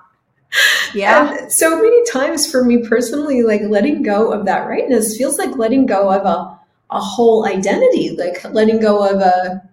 Yeah. 0.95 1.37
And 1.37 1.53
so 1.53 1.75
many 1.75 2.05
times 2.13 2.49
for 2.49 2.65
me 2.65 2.87
personally, 2.87 3.43
like 3.43 3.63
letting 3.63 4.05
go 4.05 4.33
of 4.33 4.45
that 4.47 4.69
rightness 4.69 5.17
feels 5.17 5.37
like 5.37 5.57
letting 5.57 5.85
go 5.87 6.09
of 6.09 6.25
a 6.25 6.57
a 6.95 7.01
whole 7.01 7.45
identity, 7.45 8.15
like 8.17 8.45
letting 8.55 8.79
go 8.79 9.05
of 9.05 9.21
a 9.21 9.69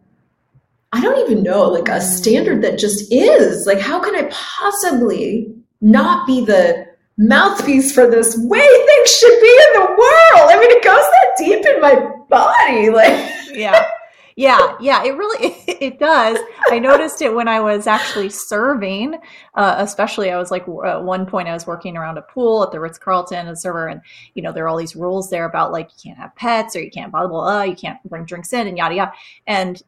I 0.93 1.01
don't 1.01 1.19
even 1.19 1.43
know, 1.43 1.69
like 1.69 1.87
a 1.87 2.01
standard 2.01 2.61
that 2.63 2.79
just 2.79 3.11
is. 3.13 3.65
Like, 3.65 3.79
how 3.79 4.01
can 4.01 4.15
I 4.15 4.29
possibly 4.31 5.53
not 5.79 6.27
be 6.27 6.43
the 6.43 6.87
mouthpiece 7.17 7.93
for 7.93 8.09
this 8.09 8.37
way 8.37 8.59
things 8.59 9.15
should 9.15 9.39
be 9.39 9.59
in 9.67 9.81
the 9.81 9.87
world? 9.87 10.49
I 10.49 10.57
mean, 10.59 10.71
it 10.71 10.83
goes 10.83 10.95
that 10.95 11.35
deep 11.37 11.65
in 11.65 11.81
my 11.81 11.95
body. 12.27 12.89
Like, 12.89 13.31
yeah. 13.53 13.87
Yeah, 14.41 14.75
yeah, 14.79 15.03
it 15.03 15.11
really 15.11 15.55
it 15.67 15.99
does. 15.99 16.39
I 16.71 16.79
noticed 16.79 17.21
it 17.21 17.31
when 17.31 17.47
I 17.47 17.59
was 17.59 17.85
actually 17.85 18.29
serving. 18.29 19.15
Uh, 19.53 19.75
especially, 19.77 20.31
I 20.31 20.37
was 20.39 20.49
like 20.49 20.63
at 20.63 21.03
one 21.03 21.27
point 21.27 21.47
I 21.47 21.53
was 21.53 21.67
working 21.67 21.95
around 21.95 22.17
a 22.17 22.23
pool 22.23 22.63
at 22.63 22.71
the 22.71 22.79
Ritz 22.79 22.97
Carlton 22.97 23.47
as 23.47 23.59
a 23.59 23.61
server, 23.61 23.87
and 23.87 24.01
you 24.33 24.41
know 24.41 24.51
there 24.51 24.65
are 24.65 24.67
all 24.67 24.77
these 24.77 24.95
rules 24.95 25.29
there 25.29 25.45
about 25.45 25.71
like 25.71 25.89
you 25.91 26.09
can't 26.09 26.17
have 26.17 26.35
pets 26.35 26.75
or 26.75 26.81
you 26.81 26.89
can't 26.89 27.11
blah 27.11 27.27
blah 27.27 27.41
blah, 27.41 27.61
you 27.61 27.75
can't 27.75 28.01
bring 28.09 28.25
drinks 28.25 28.51
in 28.51 28.67
and 28.67 28.79
yada 28.79 28.95
yada. 28.95 29.11
And 29.45 29.79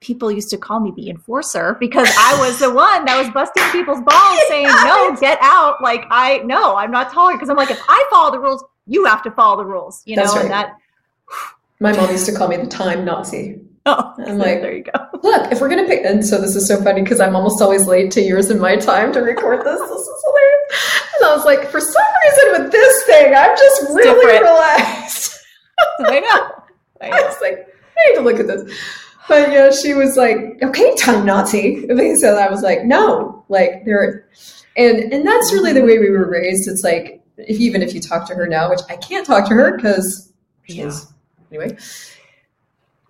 people 0.00 0.30
used 0.30 0.50
to 0.50 0.58
call 0.58 0.80
me 0.80 0.92
the 0.94 1.08
enforcer 1.08 1.78
because 1.80 2.10
I 2.18 2.36
was 2.38 2.58
the 2.58 2.70
one 2.70 3.06
that 3.06 3.16
was 3.16 3.30
busting 3.30 3.64
people's 3.70 4.02
balls 4.02 4.40
saying, 4.48 4.66
no, 4.66 5.16
get 5.20 5.38
out. 5.40 5.80
Like, 5.80 6.04
I, 6.10 6.38
no, 6.38 6.76
I'm 6.76 6.90
not 6.90 7.12
tolerating. 7.12 7.38
Because 7.38 7.50
I'm 7.50 7.56
like, 7.56 7.70
if 7.70 7.80
I 7.88 8.04
follow 8.10 8.32
the 8.32 8.40
rules, 8.40 8.64
you 8.88 9.04
have 9.04 9.22
to 9.22 9.30
follow 9.30 9.56
the 9.56 9.64
rules, 9.64 10.02
you 10.04 10.16
know? 10.16 10.24
Right. 10.24 10.42
And 10.42 10.50
that. 10.50 10.76
My 11.78 11.92
mom 11.96 12.10
used 12.10 12.26
to 12.26 12.32
call 12.32 12.48
me 12.48 12.56
the 12.56 12.66
time 12.66 13.04
Nazi. 13.04 13.61
Oh, 13.86 14.14
I'm 14.18 14.38
like, 14.38 14.60
there 14.60 14.72
you 14.72 14.84
go. 14.84 14.92
Look, 15.24 15.50
if 15.50 15.60
we're 15.60 15.68
gonna 15.68 15.88
pick, 15.88 16.04
and 16.04 16.24
so 16.24 16.40
this 16.40 16.54
is 16.54 16.68
so 16.68 16.80
funny 16.84 17.02
because 17.02 17.18
I'm 17.18 17.34
almost 17.34 17.60
always 17.60 17.88
late 17.88 18.12
to 18.12 18.22
yours 18.22 18.48
in 18.48 18.60
my 18.60 18.76
time 18.76 19.12
to 19.12 19.20
record 19.20 19.66
this. 19.66 19.80
This 19.80 20.00
is 20.00 20.24
hilarious. 20.24 21.02
And 21.18 21.26
I 21.28 21.34
was 21.34 21.44
like, 21.44 21.68
for 21.68 21.80
some 21.80 22.02
reason 22.24 22.62
with 22.62 22.70
this 22.70 23.04
thing, 23.06 23.34
I'm 23.34 23.56
just 23.56 23.82
it's 23.82 23.90
really 23.90 24.20
different. 24.20 24.44
relaxed. 24.44 25.36
I 25.98 26.20
know. 26.20 26.64
I, 27.00 27.08
know. 27.08 27.16
I 27.16 27.22
was 27.22 27.36
like, 27.40 27.74
I 27.98 28.10
need 28.10 28.16
to 28.18 28.20
look 28.22 28.38
at 28.38 28.46
this 28.46 28.72
but 29.28 29.52
yeah, 29.52 29.70
she 29.70 29.94
was 29.94 30.16
like, 30.16 30.58
okay, 30.62 30.94
time 30.96 31.24
Nazi. 31.24 31.86
So 32.16 32.36
I 32.36 32.50
was 32.50 32.62
like, 32.62 32.84
no, 32.84 33.44
like 33.48 33.84
there, 33.84 34.28
and 34.76 35.12
and 35.12 35.26
that's 35.26 35.52
really 35.52 35.72
the 35.72 35.82
way 35.82 35.98
we 35.98 36.10
were 36.10 36.28
raised. 36.28 36.68
It's 36.68 36.82
like 36.82 37.22
if 37.36 37.58
even 37.58 37.82
if 37.82 37.94
you 37.94 38.00
talk 38.00 38.26
to 38.28 38.34
her 38.34 38.46
now, 38.46 38.70
which 38.70 38.80
I 38.88 38.96
can't 38.96 39.26
talk 39.26 39.48
to 39.48 39.54
her 39.54 39.76
because 39.76 40.32
she's 40.64 40.76
yeah. 40.76 41.58
anyway. 41.58 41.78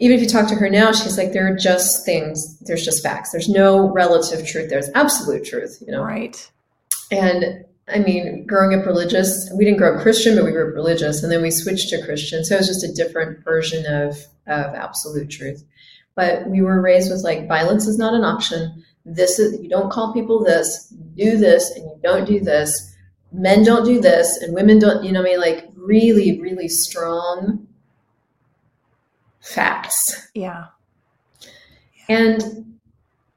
Even 0.02 0.16
if 0.16 0.22
you 0.22 0.28
talk 0.28 0.48
to 0.48 0.54
her 0.56 0.68
now, 0.68 0.92
she's 0.92 1.16
like, 1.16 1.32
there 1.32 1.50
are 1.50 1.56
just 1.56 2.04
things. 2.04 2.58
There's 2.60 2.84
just 2.84 3.02
facts. 3.02 3.30
There's 3.30 3.48
no 3.48 3.90
relative 3.92 4.46
truth. 4.46 4.68
There's 4.68 4.90
absolute 4.94 5.44
truth. 5.44 5.78
You 5.80 5.92
know, 5.92 6.02
right? 6.02 6.50
And 7.10 7.64
I 7.88 7.98
mean, 7.98 8.46
growing 8.46 8.78
up 8.78 8.86
religious, 8.86 9.50
we 9.56 9.64
didn't 9.64 9.78
grow 9.78 9.96
up 9.96 10.02
Christian, 10.02 10.36
but 10.36 10.44
we 10.44 10.52
grew 10.52 10.68
up 10.68 10.74
religious, 10.74 11.22
and 11.22 11.30
then 11.30 11.42
we 11.42 11.50
switched 11.50 11.88
to 11.90 12.04
Christian. 12.04 12.44
So 12.44 12.56
it 12.56 12.58
was 12.58 12.68
just 12.68 12.84
a 12.84 12.92
different 12.92 13.44
version 13.44 13.86
of 13.86 14.16
of 14.46 14.74
absolute 14.74 15.30
truth 15.30 15.64
but 16.14 16.48
we 16.48 16.60
were 16.60 16.80
raised 16.80 17.10
with 17.10 17.22
like 17.22 17.48
violence 17.48 17.86
is 17.86 17.98
not 17.98 18.14
an 18.14 18.24
option. 18.24 18.84
This 19.04 19.38
is 19.38 19.60
you 19.60 19.68
don't 19.68 19.90
call 19.90 20.12
people 20.12 20.44
this, 20.44 20.88
do 21.16 21.36
this, 21.36 21.70
and 21.70 21.84
you 21.84 21.98
don't 22.02 22.26
do 22.26 22.40
this. 22.40 22.90
Men 23.32 23.64
don't 23.64 23.84
do 23.84 24.00
this, 24.00 24.36
and 24.38 24.54
women 24.54 24.78
don't. 24.78 25.04
You 25.04 25.12
know, 25.12 25.20
what 25.20 25.28
I 25.28 25.32
mean, 25.32 25.40
like 25.40 25.68
really, 25.74 26.40
really 26.40 26.68
strong 26.68 27.66
facts. 29.42 30.28
Yeah. 30.34 30.66
And 32.08 32.78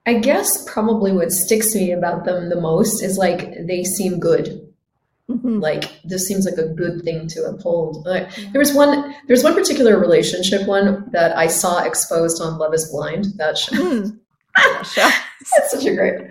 I 0.05 0.15
guess 0.19 0.63
probably 0.71 1.11
what 1.11 1.31
sticks 1.31 1.71
to 1.73 1.79
me 1.79 1.91
about 1.91 2.25
them 2.25 2.49
the 2.49 2.61
most 2.61 3.01
is 3.01 3.17
like 3.17 3.65
they 3.65 3.83
seem 3.83 4.19
good. 4.19 4.61
Mm-hmm. 5.29 5.59
Like 5.59 6.01
this 6.03 6.27
seems 6.27 6.45
like 6.45 6.59
a 6.59 6.67
good 6.67 7.01
thing 7.01 7.27
to 7.29 7.45
uphold. 7.45 8.05
Like, 8.05 8.37
yeah. 8.37 8.51
There 8.51 8.59
was 8.59 8.73
one. 8.73 9.15
There's 9.27 9.43
one 9.43 9.55
particular 9.55 9.97
relationship 9.99 10.67
one 10.67 11.09
that 11.11 11.35
I 11.35 11.47
saw 11.47 11.83
exposed 11.83 12.39
on 12.41 12.59
Love 12.59 12.75
Is 12.75 12.87
Blind. 12.91 13.25
That 13.37 13.57
show. 13.57 14.11
Mm. 14.57 14.81
it's 15.57 15.71
such 15.71 15.85
a 15.85 15.93
great, 15.93 16.29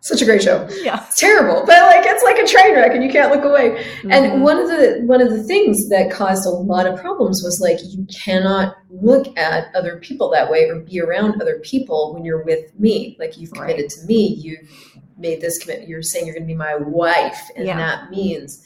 such 0.00 0.22
a 0.22 0.24
great 0.24 0.42
show. 0.42 0.68
Yeah, 0.82 1.04
it's 1.06 1.18
terrible, 1.18 1.64
but 1.66 1.82
like 1.82 2.04
it's 2.06 2.22
like 2.22 2.38
a 2.38 2.46
train 2.46 2.74
wreck, 2.74 2.92
and 2.92 3.02
you 3.02 3.10
can't 3.10 3.32
look 3.34 3.44
away. 3.44 3.70
Mm-hmm. 3.70 4.12
And 4.12 4.42
one 4.42 4.58
of 4.58 4.68
the 4.68 5.02
one 5.04 5.20
of 5.20 5.30
the 5.30 5.42
things 5.42 5.88
that 5.88 6.10
caused 6.10 6.46
a 6.46 6.50
lot 6.50 6.86
of 6.86 6.98
problems 7.00 7.42
was 7.42 7.60
like 7.60 7.78
you 7.82 8.06
cannot 8.06 8.76
look 8.90 9.36
at 9.36 9.74
other 9.74 9.98
people 9.98 10.30
that 10.30 10.50
way 10.50 10.68
or 10.68 10.80
be 10.80 11.00
around 11.00 11.40
other 11.40 11.58
people 11.60 12.14
when 12.14 12.24
you're 12.24 12.44
with 12.44 12.78
me. 12.78 13.16
Like 13.18 13.38
you've 13.38 13.52
committed 13.52 13.82
right. 13.82 13.90
to 13.90 14.06
me, 14.06 14.34
you've 14.40 14.70
made 15.16 15.40
this 15.40 15.58
commitment. 15.58 15.88
You're 15.88 16.02
saying 16.02 16.26
you're 16.26 16.34
going 16.34 16.46
to 16.46 16.52
be 16.52 16.54
my 16.54 16.76
wife, 16.76 17.40
and 17.56 17.66
yeah. 17.66 17.76
that 17.76 18.10
means. 18.10 18.64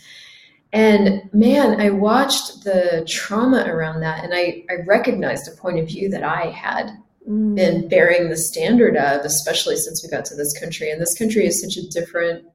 And 0.75 1.29
man, 1.35 1.81
I 1.81 1.91
watched 1.91 2.65
the 2.65 3.07
trauma 3.07 3.65
around 3.67 4.01
that, 4.01 4.25
and 4.25 4.33
I, 4.35 4.65
I 4.71 4.85
recognized 4.87 5.47
a 5.47 5.61
point 5.61 5.79
of 5.79 5.87
view 5.87 6.09
that 6.11 6.23
I 6.23 6.47
had 6.47 6.91
mm. 7.29 7.55
been 7.55 7.89
bearing 7.89 8.29
the 8.29 8.37
standard 8.37 8.97
of, 8.97 9.25
especially 9.25 9.77
since 9.77 10.03
we 10.03 10.11
got 10.11 10.25
to 10.27 10.35
this 10.35 10.59
country. 10.59 10.91
And 10.91 11.01
this 11.01 11.17
country 11.17 11.47
is 11.47 11.61
such 11.61 11.77
a 11.77 11.89
different. 11.89 12.47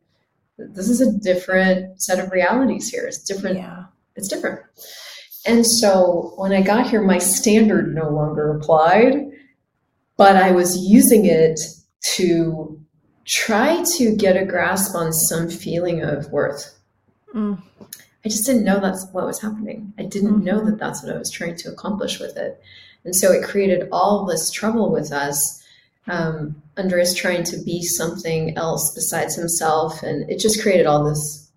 This 0.57 0.89
is 0.89 1.01
a 1.01 1.11
different 1.11 2.01
set 2.01 2.19
of 2.19 2.31
realities 2.31 2.89
here. 2.89 3.05
It's 3.05 3.19
different. 3.19 3.57
Yeah. 3.57 3.85
It's 4.15 4.27
different. 4.27 4.61
And 5.45 5.65
so 5.65 6.33
when 6.35 6.51
I 6.51 6.61
got 6.61 6.89
here, 6.89 7.01
my 7.01 7.19
standard 7.19 7.93
no 7.93 8.09
longer 8.09 8.57
applied, 8.57 9.29
but 10.17 10.35
I 10.35 10.51
was 10.51 10.77
using 10.77 11.25
it 11.25 11.59
to 12.15 12.81
try 13.25 13.83
to 13.97 14.15
get 14.15 14.35
a 14.35 14.45
grasp 14.45 14.95
on 14.95 15.13
some 15.13 15.49
feeling 15.49 16.01
of 16.01 16.31
worth. 16.31 16.75
Mm. 17.33 17.61
I 18.25 18.29
just 18.29 18.45
didn't 18.45 18.65
know 18.65 18.79
that's 18.79 19.05
what 19.11 19.25
was 19.25 19.41
happening. 19.41 19.93
I 19.97 20.03
didn't 20.03 20.35
mm-hmm. 20.37 20.45
know 20.45 20.65
that 20.65 20.79
that's 20.79 21.03
what 21.03 21.15
I 21.15 21.17
was 21.17 21.31
trying 21.31 21.55
to 21.57 21.69
accomplish 21.71 22.19
with 22.19 22.35
it. 22.35 22.61
And 23.07 23.15
so 23.15 23.31
it 23.31 23.43
created 23.43 23.89
all 23.91 24.25
this 24.25 24.51
trouble 24.51 24.91
with 24.91 25.11
us. 25.11 25.63
Um, 26.07 26.61
Andreas 26.77 27.15
trying 27.15 27.43
to 27.45 27.57
be 27.63 27.81
something 27.81 28.55
else 28.55 28.93
besides 28.93 29.35
himself. 29.35 30.03
And 30.03 30.29
it 30.29 30.39
just 30.39 30.61
created 30.61 30.85
all 30.85 31.03
this, 31.03 31.49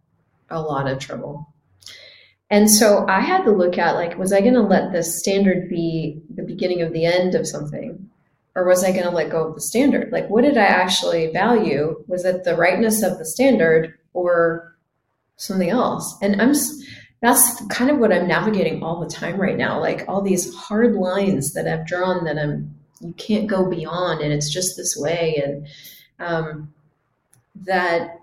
a 0.49 0.63
lot 0.63 0.91
of 0.91 0.99
trouble. 0.99 1.47
And 2.49 2.71
so 2.71 3.07
I 3.07 3.21
had 3.21 3.45
to 3.45 3.53
look 3.53 3.77
at 3.77 3.95
like, 3.95 4.17
was 4.17 4.33
I 4.33 4.41
going 4.41 4.55
to 4.55 4.63
let 4.63 4.93
this 4.93 5.19
standard 5.19 5.69
be 5.69 6.23
the 6.35 6.43
beginning 6.43 6.81
of 6.81 6.95
the 6.95 7.05
end 7.05 7.35
of 7.35 7.47
something? 7.47 8.11
or 8.55 8.67
was 8.67 8.85
I 8.85 8.93
going 8.93 9.05
to 9.05 9.11
let 9.11 9.31
go 9.31 9.49
of 9.49 9.55
the 9.55 9.61
standard? 9.61 10.13
Like, 10.13 10.29
what 10.29 10.43
did 10.43 10.59
I 10.59 10.67
actually 10.67 11.33
value? 11.33 12.03
Was 12.07 12.25
it 12.25 12.45
the 12.45 12.57
rightness 12.57 13.03
of 13.03 13.19
the 13.19 13.25
standard 13.25 13.95
or 14.13 14.77
something 15.37 15.71
else? 15.71 16.17
And 16.21 16.41
I'm 16.41 16.55
that's 17.21 17.65
kind 17.67 17.91
of 17.91 17.99
what 17.99 18.13
I'm 18.13 18.27
navigating 18.27 18.83
all 18.83 19.01
the 19.01 19.11
time 19.11 19.39
right 19.39 19.57
now. 19.57 19.79
Like 19.79 20.05
all 20.09 20.23
these 20.23 20.55
hard 20.55 20.95
lines 20.95 21.53
that 21.53 21.69
I've 21.69 21.87
drawn 21.87 22.25
that 22.25 22.39
I'm 22.39 22.75
you 23.01 23.15
can't 23.15 23.47
go 23.47 23.69
beyond, 23.69 24.21
and 24.21 24.33
it's 24.33 24.51
just 24.51 24.77
this 24.77 24.95
way, 24.97 25.43
and 25.43 25.67
um, 26.19 26.73
that 27.55 28.21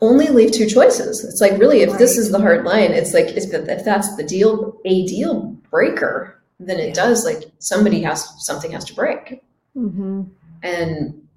only 0.00 0.28
leave 0.28 0.52
two 0.52 0.66
choices. 0.66 1.24
It's 1.24 1.40
like 1.40 1.58
really, 1.58 1.80
if 1.80 1.90
right. 1.90 1.98
this 1.98 2.18
is 2.18 2.30
the 2.30 2.38
hard 2.38 2.64
line, 2.64 2.92
it's 2.92 3.14
like 3.14 3.28
if, 3.28 3.52
if 3.52 3.84
that's 3.84 4.14
the 4.16 4.24
deal, 4.24 4.78
a 4.84 5.06
deal 5.06 5.56
breaker, 5.70 6.38
then 6.60 6.78
it 6.78 6.88
yeah. 6.88 6.94
does 6.94 7.24
like 7.24 7.44
somebody 7.58 8.02
has 8.02 8.28
something 8.44 8.72
has 8.72 8.84
to 8.84 8.94
break 8.94 9.42
mm-hmm. 9.76 10.24
and 10.62 11.28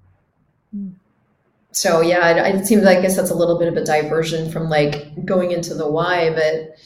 so 1.72 2.00
yeah, 2.00 2.28
it, 2.30 2.54
it 2.54 2.66
seems 2.66 2.82
like 2.82 2.98
I 2.98 3.02
guess 3.02 3.16
that's 3.16 3.30
a 3.30 3.34
little 3.34 3.58
bit 3.58 3.68
of 3.68 3.76
a 3.76 3.84
diversion 3.84 4.50
from 4.50 4.68
like 4.68 5.24
going 5.24 5.50
into 5.50 5.74
the 5.74 5.90
why, 5.90 6.30
but 6.30 6.76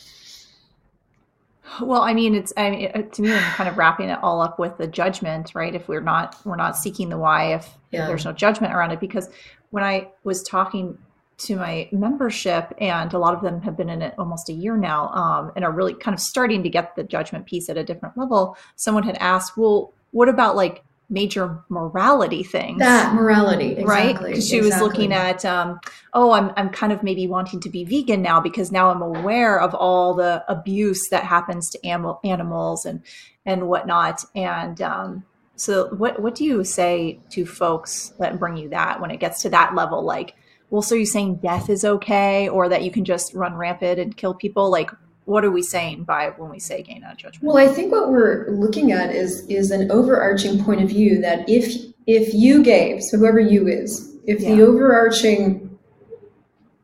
well, 1.81 2.03
I 2.03 2.15
mean, 2.15 2.35
it's 2.35 2.53
I 2.57 2.71
mean, 2.71 3.11
to 3.11 3.23
me, 3.23 3.33
I'm 3.33 3.53
kind 3.53 3.69
of 3.69 3.77
wrapping 3.77 4.09
it 4.09 4.19
all 4.23 4.41
up 4.41 4.59
with 4.59 4.79
the 4.79 4.87
judgment, 4.87 5.55
right? 5.55 5.75
If 5.75 5.89
we're 5.89 6.01
not 6.01 6.37
we're 6.45 6.57
not 6.57 6.77
seeking 6.77 7.09
the 7.09 7.19
why, 7.19 7.55
if 7.55 7.77
yeah, 7.91 8.07
there's 8.07 8.25
no 8.25 8.33
judgment 8.33 8.73
around 8.73 8.93
it, 8.93 9.01
because 9.01 9.29
when 9.71 9.85
I 9.85 10.09
was 10.25 10.43
talking 10.43 10.97
to 11.39 11.57
my 11.57 11.89
membership, 11.93 12.73
and 12.79 13.13
a 13.13 13.19
lot 13.19 13.35
of 13.35 13.43
them 13.43 13.61
have 13.61 13.77
been 13.77 13.91
in 13.91 14.01
it 14.01 14.15
almost 14.17 14.49
a 14.49 14.53
year 14.53 14.77
now, 14.77 15.09
um, 15.09 15.53
and 15.55 15.65
are 15.65 15.73
really 15.73 15.93
kind 15.93 16.15
of 16.15 16.21
starting 16.21 16.63
to 16.63 16.71
get 16.71 16.97
the 16.97 17.05
judgment 17.05 17.45
piece 17.45 17.69
at 17.69 17.77
a 17.77 17.85
different 17.85 18.17
level. 18.17 18.57
Someone 18.77 19.03
had 19.03 19.17
asked, 19.19 19.57
"Well, 19.57 19.93
what 20.13 20.29
about 20.29 20.57
like 20.57 20.83
major 21.09 21.63
morality 21.69 22.43
things?" 22.43 22.79
that 22.79 23.15
morality, 23.15 23.73
exactly, 23.73 23.85
right? 23.85 24.19
Because 24.19 24.49
she 24.49 24.61
was 24.61 24.79
looking 24.81 25.13
at, 25.13 25.45
um, 25.45 25.81
oh, 26.13 26.33
I'm 26.33 26.53
I'm 26.57 26.71
kind 26.71 26.93
of 26.93 27.03
maybe 27.03 27.27
wanting 27.27 27.61
to 27.61 27.71
be 27.71 27.85
vegan 27.85 28.23
now 28.23 28.41
because 28.41 28.73
now 28.73 28.91
I'm 28.91 29.03
aware 29.03 29.61
of 29.61 29.75
all 29.75 30.15
the 30.15 30.45
abuse 30.49 31.09
that 31.11 31.25
happens 31.25 31.71
to 31.71 31.87
animal 31.87 32.21
animals 32.25 32.85
and 32.85 33.03
and 33.45 33.69
whatnot. 33.69 34.25
And 34.35 34.83
um, 34.83 35.25
so, 35.57 35.89
what 35.95 36.21
what 36.21 36.35
do 36.35 36.45
you 36.45 36.65
say 36.65 37.21
to 37.31 37.47
folks 37.47 38.13
that 38.19 38.39
bring 38.39 38.57
you 38.57 38.69
that 38.71 39.01
when 39.01 39.11
it 39.11 39.21
gets 39.21 39.43
to 39.43 39.51
that 39.51 39.75
level? 39.75 40.05
Like, 40.05 40.35
well, 40.69 40.83
so 40.83 40.95
you're 40.95 41.07
saying 41.07 41.37
death 41.37 41.71
is 41.71 41.85
okay, 41.85 42.49
or 42.49 42.69
that 42.69 42.83
you 42.83 42.91
can 42.91 43.05
just 43.05 43.33
run 43.33 43.55
rampant 43.55 43.99
and 43.99 44.17
kill 44.17 44.35
people? 44.35 44.71
Like, 44.71 44.91
what 45.27 45.45
are 45.45 45.51
we 45.51 45.63
saying 45.63 46.05
by 46.05 46.31
when 46.37 46.51
we 46.51 46.59
say 46.59 46.83
gain 46.83 47.05
out 47.05 47.19
judgment? 47.19 47.45
Well, 47.45 47.59
I 47.59 47.69
think 47.69 47.93
what 47.93 48.11
we're 48.11 48.49
looking 48.49 48.93
at 48.93 49.15
is 49.15 49.45
is 49.49 49.71
an 49.71 49.91
overarching 49.91 50.65
point 50.65 50.83
of 50.83 50.89
view 50.89 51.21
that 51.21 51.49
if 51.49 51.93
if 52.07 52.33
you 52.33 52.63
gave, 52.63 53.03
so 53.03 53.19
whoever 53.19 53.41
you 53.41 53.67
is, 53.67 54.17
if 54.25 54.39
the 54.39 54.63
overarching 54.63 55.79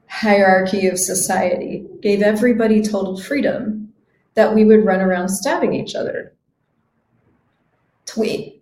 hierarchy 0.09 0.89
of 0.89 0.99
society 0.99 1.87
gave 2.03 2.21
everybody 2.21 2.83
total 2.83 3.19
freedom, 3.19 3.93
that 4.35 4.55
we 4.55 4.65
would 4.65 4.85
run 4.85 5.01
around 5.01 5.29
stabbing 5.29 5.73
each 5.73 5.95
other. 5.95 6.33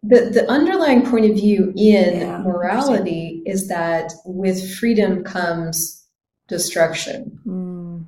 The, 0.02 0.30
the 0.30 0.48
underlying 0.48 1.04
point 1.04 1.24
of 1.24 1.36
view 1.36 1.72
in 1.76 2.20
Yeah, 2.20 2.38
morality 2.38 3.42
is 3.46 3.66
that 3.68 4.12
with 4.24 4.74
freedom 4.76 5.24
comes 5.24 6.04
destruction. 6.46 7.40
Mm. 7.46 8.04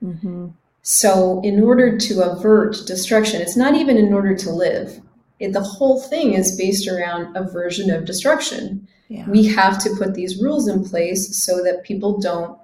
hmm 0.00 0.46
So, 0.88 1.40
in 1.42 1.64
order 1.64 1.98
to 1.98 2.22
avert 2.22 2.76
destruction, 2.86 3.42
it's 3.42 3.56
not 3.56 3.74
even 3.74 3.96
in 3.96 4.12
order 4.12 4.36
to 4.36 4.50
live. 4.50 5.00
It, 5.40 5.52
the 5.52 5.60
whole 5.60 6.00
thing 6.00 6.34
is 6.34 6.56
based 6.56 6.86
around 6.86 7.36
aversion 7.36 7.90
of 7.90 8.04
destruction. 8.04 8.86
Yeah. 9.08 9.28
We 9.28 9.46
have 9.46 9.82
to 9.82 9.90
put 9.98 10.14
these 10.14 10.40
rules 10.40 10.68
in 10.68 10.84
place 10.84 11.44
so 11.44 11.60
that 11.64 11.82
people 11.82 12.20
don't 12.20 12.56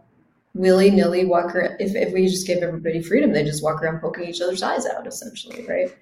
willy 0.55 0.89
nilly 0.89 1.25
walk 1.25 1.53
around. 1.53 1.81
If, 1.81 1.97
if 1.97 2.15
we 2.15 2.29
just 2.29 2.47
gave 2.47 2.59
everybody 2.63 3.03
freedom, 3.03 3.33
they 3.33 3.43
just 3.43 3.61
walk 3.61 3.83
around 3.83 3.99
poking 3.99 4.29
each 4.29 4.41
other's 4.41 4.63
eyes 4.63 4.87
out, 4.87 5.05
essentially, 5.05 5.67
right? 5.67 5.93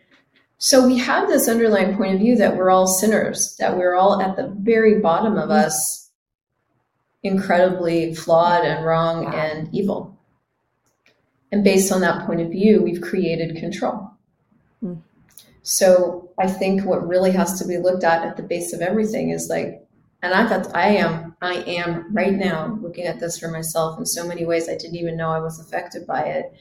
So, 0.58 0.86
we 0.86 0.98
have 0.98 1.26
this 1.26 1.48
underlying 1.48 1.96
point 1.96 2.16
of 2.16 2.20
view 2.20 2.36
that 2.36 2.54
we're 2.54 2.68
all 2.68 2.86
sinners, 2.86 3.56
that 3.58 3.78
we're 3.78 3.94
all 3.94 4.20
at 4.20 4.36
the 4.36 4.54
very 4.58 5.00
bottom 5.00 5.38
of 5.38 5.48
mm. 5.48 5.64
us, 5.64 6.10
incredibly 7.22 8.14
flawed 8.14 8.66
and 8.66 8.84
wrong 8.84 9.24
Wow. 9.24 9.32
and 9.32 9.74
evil. 9.74 10.19
And 11.52 11.64
based 11.64 11.90
on 11.90 12.00
that 12.02 12.26
point 12.26 12.40
of 12.40 12.50
view, 12.50 12.82
we've 12.82 13.00
created 13.00 13.56
control. 13.56 14.10
Hmm. 14.80 14.94
So 15.62 16.30
I 16.38 16.46
think 16.46 16.84
what 16.84 17.06
really 17.06 17.32
has 17.32 17.58
to 17.60 17.66
be 17.66 17.78
looked 17.78 18.04
at 18.04 18.24
at 18.24 18.36
the 18.36 18.42
base 18.42 18.72
of 18.72 18.80
everything 18.80 19.30
is 19.30 19.48
like, 19.48 19.86
and 20.22 20.34
I 20.34 20.46
thought 20.48 20.74
I 20.74 20.88
am, 20.96 21.34
I 21.40 21.54
am 21.62 22.14
right 22.14 22.34
now 22.34 22.78
looking 22.80 23.06
at 23.06 23.20
this 23.20 23.38
for 23.38 23.48
myself 23.48 23.98
in 23.98 24.06
so 24.06 24.26
many 24.26 24.44
ways 24.44 24.68
I 24.68 24.76
didn't 24.76 24.96
even 24.96 25.16
know 25.16 25.30
I 25.30 25.38
was 25.38 25.58
affected 25.58 26.06
by 26.06 26.22
it. 26.22 26.52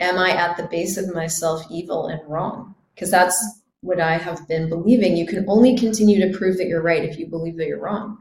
Am 0.00 0.18
I 0.18 0.30
at 0.30 0.56
the 0.56 0.64
base 0.64 0.96
of 0.96 1.14
myself 1.14 1.62
evil 1.70 2.08
and 2.08 2.20
wrong? 2.28 2.74
Because 2.94 3.10
that's 3.10 3.62
what 3.82 4.00
I 4.00 4.16
have 4.16 4.48
been 4.48 4.68
believing. 4.68 5.16
You 5.16 5.26
can 5.26 5.44
only 5.48 5.76
continue 5.76 6.26
to 6.26 6.36
prove 6.36 6.56
that 6.56 6.66
you're 6.66 6.82
right 6.82 7.04
if 7.04 7.18
you 7.18 7.26
believe 7.26 7.58
that 7.58 7.66
you're 7.66 7.78
wrong. 7.78 8.18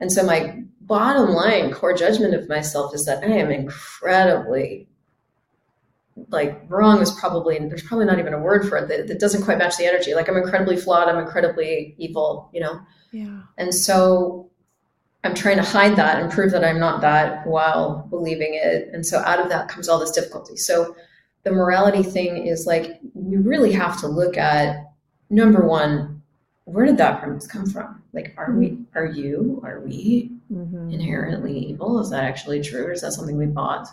And 0.00 0.10
so 0.12 0.24
my 0.24 0.62
bottom 0.80 1.30
line 1.30 1.72
core 1.72 1.94
judgment 1.94 2.34
of 2.34 2.48
myself 2.48 2.94
is 2.94 3.04
that 3.04 3.22
I 3.22 3.28
am 3.28 3.50
incredibly 3.50 4.88
like 6.28 6.62
wrong 6.68 7.00
is 7.00 7.10
probably 7.12 7.58
there's 7.58 7.82
probably 7.82 8.06
not 8.06 8.18
even 8.18 8.34
a 8.34 8.38
word 8.38 8.68
for 8.68 8.76
it 8.76 8.88
that, 8.88 9.08
that 9.08 9.20
doesn't 9.20 9.42
quite 9.42 9.58
match 9.58 9.76
the 9.76 9.86
energy. 9.86 10.14
Like 10.14 10.28
i'm 10.28 10.36
incredibly 10.36 10.76
flawed 10.76 11.08
i'm 11.08 11.18
incredibly 11.18 11.94
evil 11.98 12.50
you 12.52 12.60
know? 12.60 12.80
Yeah. 13.12 13.42
and 13.58 13.74
so 13.74 14.50
i'm 15.24 15.34
trying 15.34 15.56
to 15.56 15.62
hide 15.62 15.96
that 15.96 16.20
and 16.20 16.30
prove 16.30 16.52
that 16.52 16.64
i'm 16.64 16.78
not 16.78 17.00
that 17.00 17.46
while 17.46 18.06
believing 18.10 18.54
it. 18.54 18.88
And 18.92 19.04
so 19.04 19.18
out 19.18 19.40
of 19.40 19.48
that 19.48 19.68
comes 19.68 19.88
all 19.88 19.98
this 19.98 20.10
difficulty. 20.12 20.56
So 20.56 20.94
the 21.42 21.50
morality 21.52 22.02
thing 22.02 22.46
is 22.46 22.66
like 22.66 23.00
we 23.14 23.36
really 23.36 23.72
have 23.72 23.98
to 24.00 24.06
look 24.08 24.36
at 24.36 24.92
number 25.30 25.66
one 25.66 26.22
where 26.64 26.86
did 26.86 26.98
that 26.98 27.20
premise 27.20 27.46
come 27.46 27.66
from? 27.66 28.02
Like 28.12 28.34
are 28.36 28.52
we 28.52 28.78
are 28.94 29.06
you 29.06 29.60
are 29.64 29.80
we 29.80 30.30
hmm 30.48 30.90
inherently 30.92 31.56
evil? 31.56 32.00
Is 32.00 32.10
that 32.10 32.24
actually 32.24 32.60
true, 32.62 32.84
or 32.86 32.92
is 32.92 33.02
that 33.02 33.12
something 33.12 33.36
we 33.36 33.46
bought? 33.46 33.86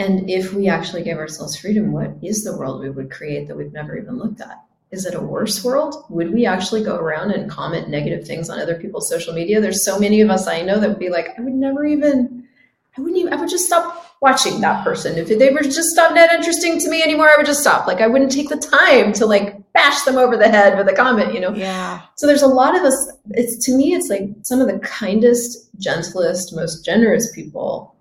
And 0.00 0.30
if 0.30 0.54
we 0.54 0.66
actually 0.66 1.02
gave 1.02 1.18
ourselves 1.18 1.56
freedom, 1.56 1.92
what 1.92 2.12
is 2.22 2.42
the 2.42 2.56
world 2.56 2.80
we 2.80 2.88
would 2.88 3.10
create 3.10 3.48
that 3.48 3.56
we've 3.56 3.74
never 3.74 3.98
even 3.98 4.16
looked 4.16 4.40
at? 4.40 4.64
Is 4.90 5.04
it 5.04 5.14
a 5.14 5.20
worse 5.20 5.62
world? 5.62 6.06
Would 6.08 6.32
we 6.32 6.46
actually 6.46 6.82
go 6.82 6.96
around 6.96 7.32
and 7.32 7.50
comment 7.50 7.90
negative 7.90 8.26
things 8.26 8.48
on 8.48 8.58
other 8.58 8.80
people's 8.80 9.10
social 9.10 9.34
media? 9.34 9.60
There's 9.60 9.84
so 9.84 9.98
many 9.98 10.22
of 10.22 10.30
us 10.30 10.46
I 10.46 10.62
know 10.62 10.80
that 10.80 10.88
would 10.88 10.98
be 10.98 11.10
like, 11.10 11.38
I 11.38 11.42
would 11.42 11.52
never 11.52 11.84
even, 11.84 12.48
I 12.96 13.02
wouldn't 13.02 13.20
even, 13.20 13.34
I 13.34 13.36
would 13.36 13.50
just 13.50 13.66
stop 13.66 14.16
watching 14.22 14.62
that 14.62 14.82
person. 14.82 15.18
If 15.18 15.28
they 15.28 15.50
were 15.50 15.60
just 15.60 15.94
not 15.94 16.16
interesting 16.16 16.78
to 16.78 16.88
me 16.88 17.02
anymore, 17.02 17.28
I 17.28 17.36
would 17.36 17.44
just 17.44 17.60
stop. 17.60 17.86
Like 17.86 18.00
I 18.00 18.06
wouldn't 18.06 18.32
take 18.32 18.48
the 18.48 18.56
time 18.56 19.12
to 19.12 19.26
like 19.26 19.70
bash 19.74 20.00
them 20.04 20.16
over 20.16 20.38
the 20.38 20.48
head 20.48 20.78
with 20.78 20.88
a 20.88 20.96
comment, 20.96 21.34
you 21.34 21.40
know? 21.40 21.52
Yeah. 21.52 22.00
So 22.16 22.26
there's 22.26 22.42
a 22.42 22.48
lot 22.48 22.74
of 22.74 22.84
us. 22.84 23.12
It's 23.32 23.62
to 23.66 23.76
me, 23.76 23.92
it's 23.92 24.08
like 24.08 24.30
some 24.44 24.62
of 24.62 24.66
the 24.66 24.78
kindest, 24.78 25.68
gentlest, 25.78 26.56
most 26.56 26.86
generous 26.86 27.30
people 27.32 27.94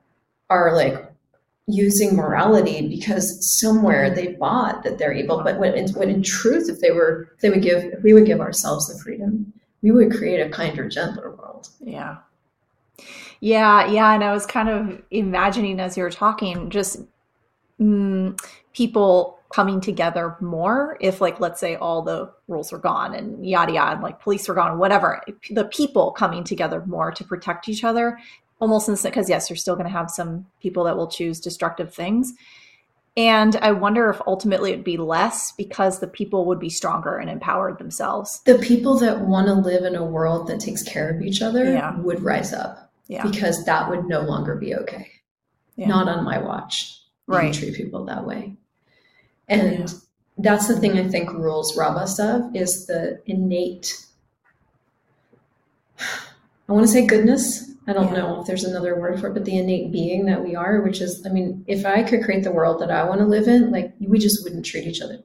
are 0.50 0.74
like 0.74 1.09
using 1.70 2.16
morality 2.16 2.88
because 2.88 3.60
somewhere 3.60 4.14
they 4.14 4.34
bought 4.34 4.84
that 4.84 4.98
they're 4.98 5.14
evil. 5.14 5.42
But 5.44 5.60
when, 5.60 5.92
when 5.94 6.10
in 6.10 6.24
truth, 6.24 6.70
if 6.70 6.80
they 6.80 6.92
were, 6.92 7.32
if 7.36 7.42
they 7.42 7.50
would 7.50 7.62
give, 7.62 7.84
if 7.84 8.04
we 8.04 8.14
would 8.14 8.26
give 8.26 8.42
ourselves 8.42 8.88
the 8.88 9.02
freedom, 9.02 9.54
we 9.82 9.92
would 9.92 10.12
create 10.12 10.40
a 10.40 10.50
kinder, 10.50 10.90
gentler 10.90 11.36
world. 11.36 11.70
Yeah. 11.80 12.18
Yeah, 13.42 13.88
yeah, 13.88 14.14
and 14.14 14.24
I 14.24 14.34
was 14.34 14.46
kind 14.46 14.68
of 14.68 15.02
imagining 15.12 15.80
as 15.80 15.96
you 15.96 16.04
were 16.04 16.10
talking, 16.10 16.70
just 16.70 16.98
mm, 17.80 18.38
people 18.74 19.40
coming 19.54 19.80
together 19.80 20.36
more. 20.42 20.98
If, 21.00 21.22
like, 21.22 21.40
let's 21.40 21.60
say 21.60 21.76
all 21.76 22.02
the 22.02 22.32
rules 22.50 22.72
were 22.74 22.80
gone 22.80 23.16
and 23.16 23.48
yada 23.48 23.74
yada, 23.74 23.94
and 23.94 24.04
like 24.04 24.20
police 24.20 24.48
were 24.48 24.56
gone, 24.56 24.78
whatever. 24.78 25.22
The 25.52 25.66
people 25.66 26.12
coming 26.12 26.44
together 26.44 26.84
more 26.86 27.12
to 27.12 27.24
protect 27.24 27.70
each 27.70 27.86
other, 27.86 28.20
almost 28.60 28.88
instant. 28.90 29.14
Because 29.14 29.30
yes, 29.30 29.50
you're 29.50 29.58
still 29.58 29.76
going 29.76 29.88
to 29.88 29.92
have 29.92 30.10
some 30.12 30.46
people 30.62 30.84
that 30.86 30.98
will 30.98 31.08
choose 31.08 31.40
destructive 31.40 31.94
things, 31.94 32.34
and 33.18 33.56
I 33.58 33.72
wonder 33.72 34.10
if 34.10 34.22
ultimately 34.28 34.72
it'd 34.72 34.84
be 34.86 34.98
less 34.98 35.52
because 35.54 36.00
the 36.00 36.08
people 36.08 36.46
would 36.46 36.60
be 36.60 36.70
stronger 36.70 37.18
and 37.18 37.30
empowered 37.30 37.78
themselves. 37.78 38.42
The 38.46 38.60
people 38.60 38.98
that 39.00 39.22
want 39.22 39.48
to 39.48 39.54
live 39.54 39.84
in 39.84 39.96
a 39.96 40.06
world 40.06 40.48
that 40.48 40.60
takes 40.60 40.84
care 40.84 41.10
of 41.10 41.22
each 41.22 41.42
other 41.42 41.66
Yeah. 41.66 42.00
would 42.00 42.22
rise 42.22 42.54
up 42.54 42.92
Yeah, 43.08 43.24
because 43.24 43.66
that 43.66 43.90
would 43.90 44.06
no 44.06 44.22
longer 44.22 44.56
be 44.56 44.74
okay. 44.76 45.08
yeah. 45.76 45.88
Not 45.88 46.08
on 46.08 46.24
my 46.24 46.38
watch. 46.38 46.96
Right. 47.28 47.54
treat 47.54 47.76
people 47.76 48.06
that 48.06 48.26
way. 48.26 48.56
And 49.48 49.94
that's 50.38 50.68
the 50.68 50.80
thing 50.80 50.98
I 50.98 51.08
think 51.08 51.32
rules 51.34 51.76
rob 51.78 51.98
us 51.98 52.20
of 52.20 52.56
is 52.56 52.86
the 52.88 53.20
innate 53.26 54.06
I 56.70 56.74
want 56.74 56.86
to 56.86 56.92
say 56.92 57.06
goodness. 57.06 57.72
I 57.88 57.94
don't 57.94 58.14
Yeah. 58.14 58.20
know 58.20 58.42
if 58.42 58.48
there's 58.48 58.64
another 58.64 59.00
word 59.00 59.20
for 59.20 59.28
it, 59.28 59.34
but 59.34 59.46
the 59.46 59.58
innate 59.58 59.92
being 59.92 60.26
that 60.26 60.44
we 60.44 60.56
are, 60.56 60.82
which 60.82 61.02
is, 61.02 61.26
I 61.26 61.30
mean, 61.30 61.64
if 61.68 61.86
I 61.86 62.04
could 62.04 62.24
create 62.24 62.44
the 62.44 62.52
world 62.52 62.80
that 62.82 62.92
I 62.92 63.04
want 63.04 63.20
to 63.22 63.26
live 63.26 63.48
in, 63.48 63.72
like 63.72 63.94
we 64.00 64.20
just 64.20 64.44
wouldn't 64.44 64.66
treat 64.66 64.86
each 64.86 65.02
other. 65.02 65.20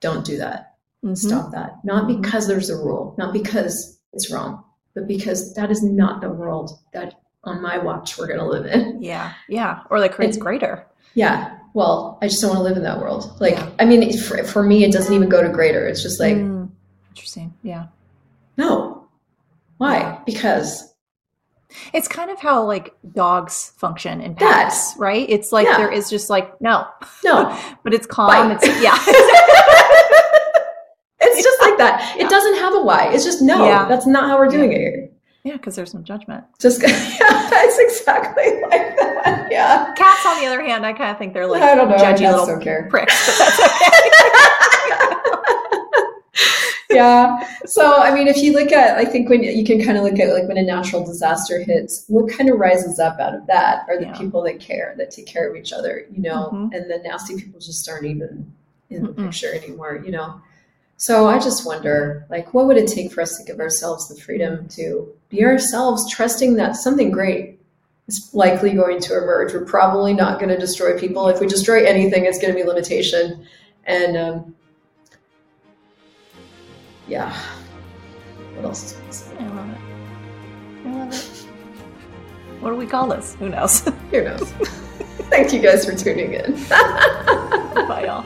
Don't 0.00 0.24
do 0.24 0.36
that. 0.38 0.74
Mhm. 1.04 1.16
Stop 1.16 1.50
that. 1.52 1.78
Not 1.84 2.04
Mhm. 2.04 2.22
because 2.22 2.46
there's 2.46 2.70
a 2.70 2.76
rule, 2.76 3.14
not 3.18 3.32
because 3.32 3.98
it's 4.12 4.30
wrong, 4.30 4.62
but 4.94 5.08
because 5.08 5.54
that 5.54 5.70
is 5.72 5.82
not 5.82 6.20
the 6.20 6.30
world 6.30 6.78
that 6.92 7.14
on 7.42 7.60
my 7.60 7.76
watch 7.78 8.16
we're 8.16 8.28
going 8.28 8.38
to 8.38 8.46
live 8.46 8.64
in. 8.66 8.98
Yeah, 9.02 9.32
yeah, 9.48 9.80
or 9.90 9.98
like 9.98 10.12
creates 10.14 10.36
And- 10.36 10.44
greater. 10.44 10.86
Yeah. 11.14 11.50
Well, 11.74 12.18
I 12.22 12.28
just 12.28 12.40
don't 12.40 12.50
want 12.50 12.60
to 12.60 12.64
live 12.64 12.76
in 12.76 12.84
that 12.84 13.00
world. 13.00 13.32
Like, 13.40 13.54
Yeah. 13.54 13.66
I 13.80 13.84
mean, 13.84 14.16
for, 14.16 14.42
for 14.44 14.62
me, 14.62 14.84
it 14.84 14.92
doesn't 14.92 15.12
even 15.12 15.28
go 15.28 15.42
to 15.42 15.48
greater. 15.48 15.84
It's 15.88 16.02
just 16.02 16.20
like, 16.20 16.36
Mm, 16.36 16.68
interesting. 17.10 17.52
Yeah. 17.64 17.86
no. 18.56 19.03
Why? 19.84 19.98
Yeah. 19.98 20.18
Because 20.26 20.94
It's 21.92 22.08
kind 22.08 22.30
of 22.30 22.38
how 22.40 22.64
like 22.64 22.94
dogs 23.14 23.72
function 23.76 24.20
in 24.20 24.34
That. 24.34 24.40
packs, 24.70 24.94
right? 24.96 25.26
It's 25.28 25.52
like 25.52 25.66
Yeah. 25.66 25.76
there 25.78 25.90
is 25.92 26.08
just 26.10 26.30
like 26.30 26.60
no, 26.60 26.86
no, 27.24 27.58
but 27.84 27.92
it's 27.94 28.06
calm. 28.06 28.28
Bite. 28.28 28.58
It's 28.62 28.66
yeah. 28.82 28.96
it's 31.20 31.42
just 31.42 31.60
like 31.62 31.76
that. 31.78 32.16
It 32.18 32.28
doesn't 32.28 32.56
have 32.56 32.74
a 32.74 32.80
why. 32.82 33.12
It's 33.12 33.24
just 33.24 33.42
no. 33.42 33.64
Yeah. 33.66 33.86
That's 33.88 34.06
not 34.06 34.28
how 34.28 34.38
we're 34.38 34.48
doing 34.48 34.72
it 34.72 34.78
here. 34.78 35.10
Yeah, 35.44 35.56
because 35.58 35.76
there's 35.76 35.92
no 35.92 36.00
judgment. 36.00 36.42
Just 36.58 36.80
yeah, 36.80 36.88
it's 36.90 37.78
exactly 37.78 38.60
like 38.62 38.96
that. 38.96 39.48
Yeah. 39.50 39.92
Cats, 39.94 40.24
on 40.26 40.40
the 40.40 40.46
other 40.46 40.62
hand, 40.62 40.86
I 40.86 40.92
kind 40.94 41.10
of 41.10 41.18
think 41.18 41.34
they're 41.34 41.46
like 41.46 41.60
I 41.62 41.74
don't 41.74 41.90
know. 41.90 41.96
judgy 41.96 42.20
little 42.30 42.46
don't 42.46 42.62
care. 42.62 42.86
pricks. 42.88 43.26
But 43.26 43.38
that's 43.38 43.60
okay. 43.60 44.70
yeah. 47.00 47.48
So, 47.66 47.96
I 48.00 48.14
mean, 48.14 48.28
if 48.28 48.36
you 48.38 48.52
look 48.52 48.72
at, 48.72 48.96
I 48.98 49.04
think 49.04 49.28
when 49.28 49.42
you 49.42 49.64
can 49.64 49.82
kind 49.84 49.96
of 49.98 50.04
look 50.04 50.18
at 50.18 50.32
like 50.32 50.46
when 50.48 50.56
a 50.56 50.62
natural 50.62 51.04
disaster 51.04 51.60
hits, 51.60 52.04
what 52.08 52.30
kind 52.30 52.48
of 52.50 52.58
rises 52.58 52.98
up 52.98 53.18
out 53.20 53.34
of 53.34 53.46
that 53.46 53.84
are 53.88 53.98
the 53.98 54.06
Yeah. 54.06 54.18
people 54.18 54.42
that 54.42 54.60
care, 54.60 54.94
that 54.98 55.10
take 55.10 55.26
care 55.26 55.48
of 55.48 55.56
each 55.56 55.72
other, 55.72 56.06
you 56.10 56.22
know, 56.22 56.50
Mhm. 56.52 56.74
and 56.74 56.90
the 56.90 56.98
nasty 57.04 57.36
people 57.36 57.60
just 57.60 57.88
aren't 57.88 58.06
even 58.06 58.52
in 58.90 59.02
the 59.02 59.08
Mm-mm. 59.08 59.24
picture 59.26 59.52
anymore, 59.54 60.02
you 60.04 60.12
know. 60.12 60.34
So 60.96 61.26
I 61.26 61.38
just 61.38 61.66
wonder, 61.66 62.24
like, 62.30 62.54
what 62.54 62.66
would 62.66 62.76
it 62.76 62.86
take 62.86 63.10
for 63.12 63.20
us 63.20 63.36
to 63.36 63.44
give 63.44 63.58
ourselves 63.60 64.08
the 64.08 64.14
freedom 64.14 64.68
to 64.76 65.08
be 65.28 65.44
ourselves, 65.44 66.08
trusting 66.10 66.54
that 66.54 66.76
something 66.76 67.10
great 67.10 67.58
is 68.06 68.30
likely 68.32 68.72
going 68.72 69.00
to 69.00 69.16
emerge. 69.16 69.52
We're 69.52 69.64
probably 69.64 70.12
not 70.12 70.38
going 70.38 70.50
to 70.50 70.58
destroy 70.58 70.96
people. 70.98 71.26
If 71.28 71.40
we 71.40 71.46
destroy 71.46 71.84
anything, 71.84 72.26
it's 72.26 72.38
going 72.38 72.54
to 72.54 72.58
be 72.60 72.66
limitation. 72.66 73.44
And 73.86 74.16
um, 74.16 74.54
yeah. 77.08 77.36
What 78.54 78.64
else 78.66 78.84
is 78.84 78.92
possible? 79.00 79.42
I 79.42 79.48
love 79.48 79.70
it. 79.70 79.78
I 80.86 80.92
love 80.92 81.12
it. 81.12 81.46
What 82.60 82.70
do 82.70 82.76
we 82.76 82.86
call 82.86 83.08
this? 83.08 83.34
Who 83.36 83.48
knows? 83.48 83.80
Who 84.10 84.24
knows? 84.24 84.50
Thank 85.30 85.52
you 85.52 85.60
guys 85.60 85.84
for 85.84 85.94
tuning 85.94 86.34
in. 86.34 86.52
Bye, 86.68 88.04
y'all. 88.06 88.24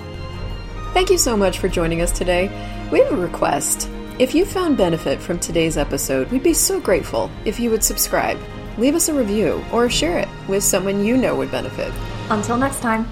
Thank 0.93 1.11
you 1.11 1.19
so 1.19 1.37
much 1.37 1.59
for 1.59 1.69
joining 1.69 2.03
us 2.03 2.13
today. 2.13 2.49
We 2.93 3.01
have 3.01 3.13
a 3.13 3.17
request. 3.17 3.89
If 4.19 4.35
you 4.35 4.45
found 4.45 4.77
benefit 4.77 5.21
from 5.21 5.39
today's 5.39 5.77
episode, 5.77 6.31
we'd 6.31 6.43
be 6.43 6.55
so 6.55 6.81
grateful 6.81 7.31
if 7.45 7.61
you 7.61 7.71
would 7.71 7.85
subscribe, 7.85 8.39
leave 8.77 8.95
us 8.95 9.09
a 9.09 9.15
review, 9.15 9.65
or 9.73 9.89
share 9.89 10.19
it 10.19 10.29
with 10.49 10.65
someone 10.65 11.05
you 11.05 11.17
know 11.17 11.37
would 11.37 11.51
benefit. 11.51 11.93
Until 12.31 12.57
next 12.57 12.81
time. 12.81 13.11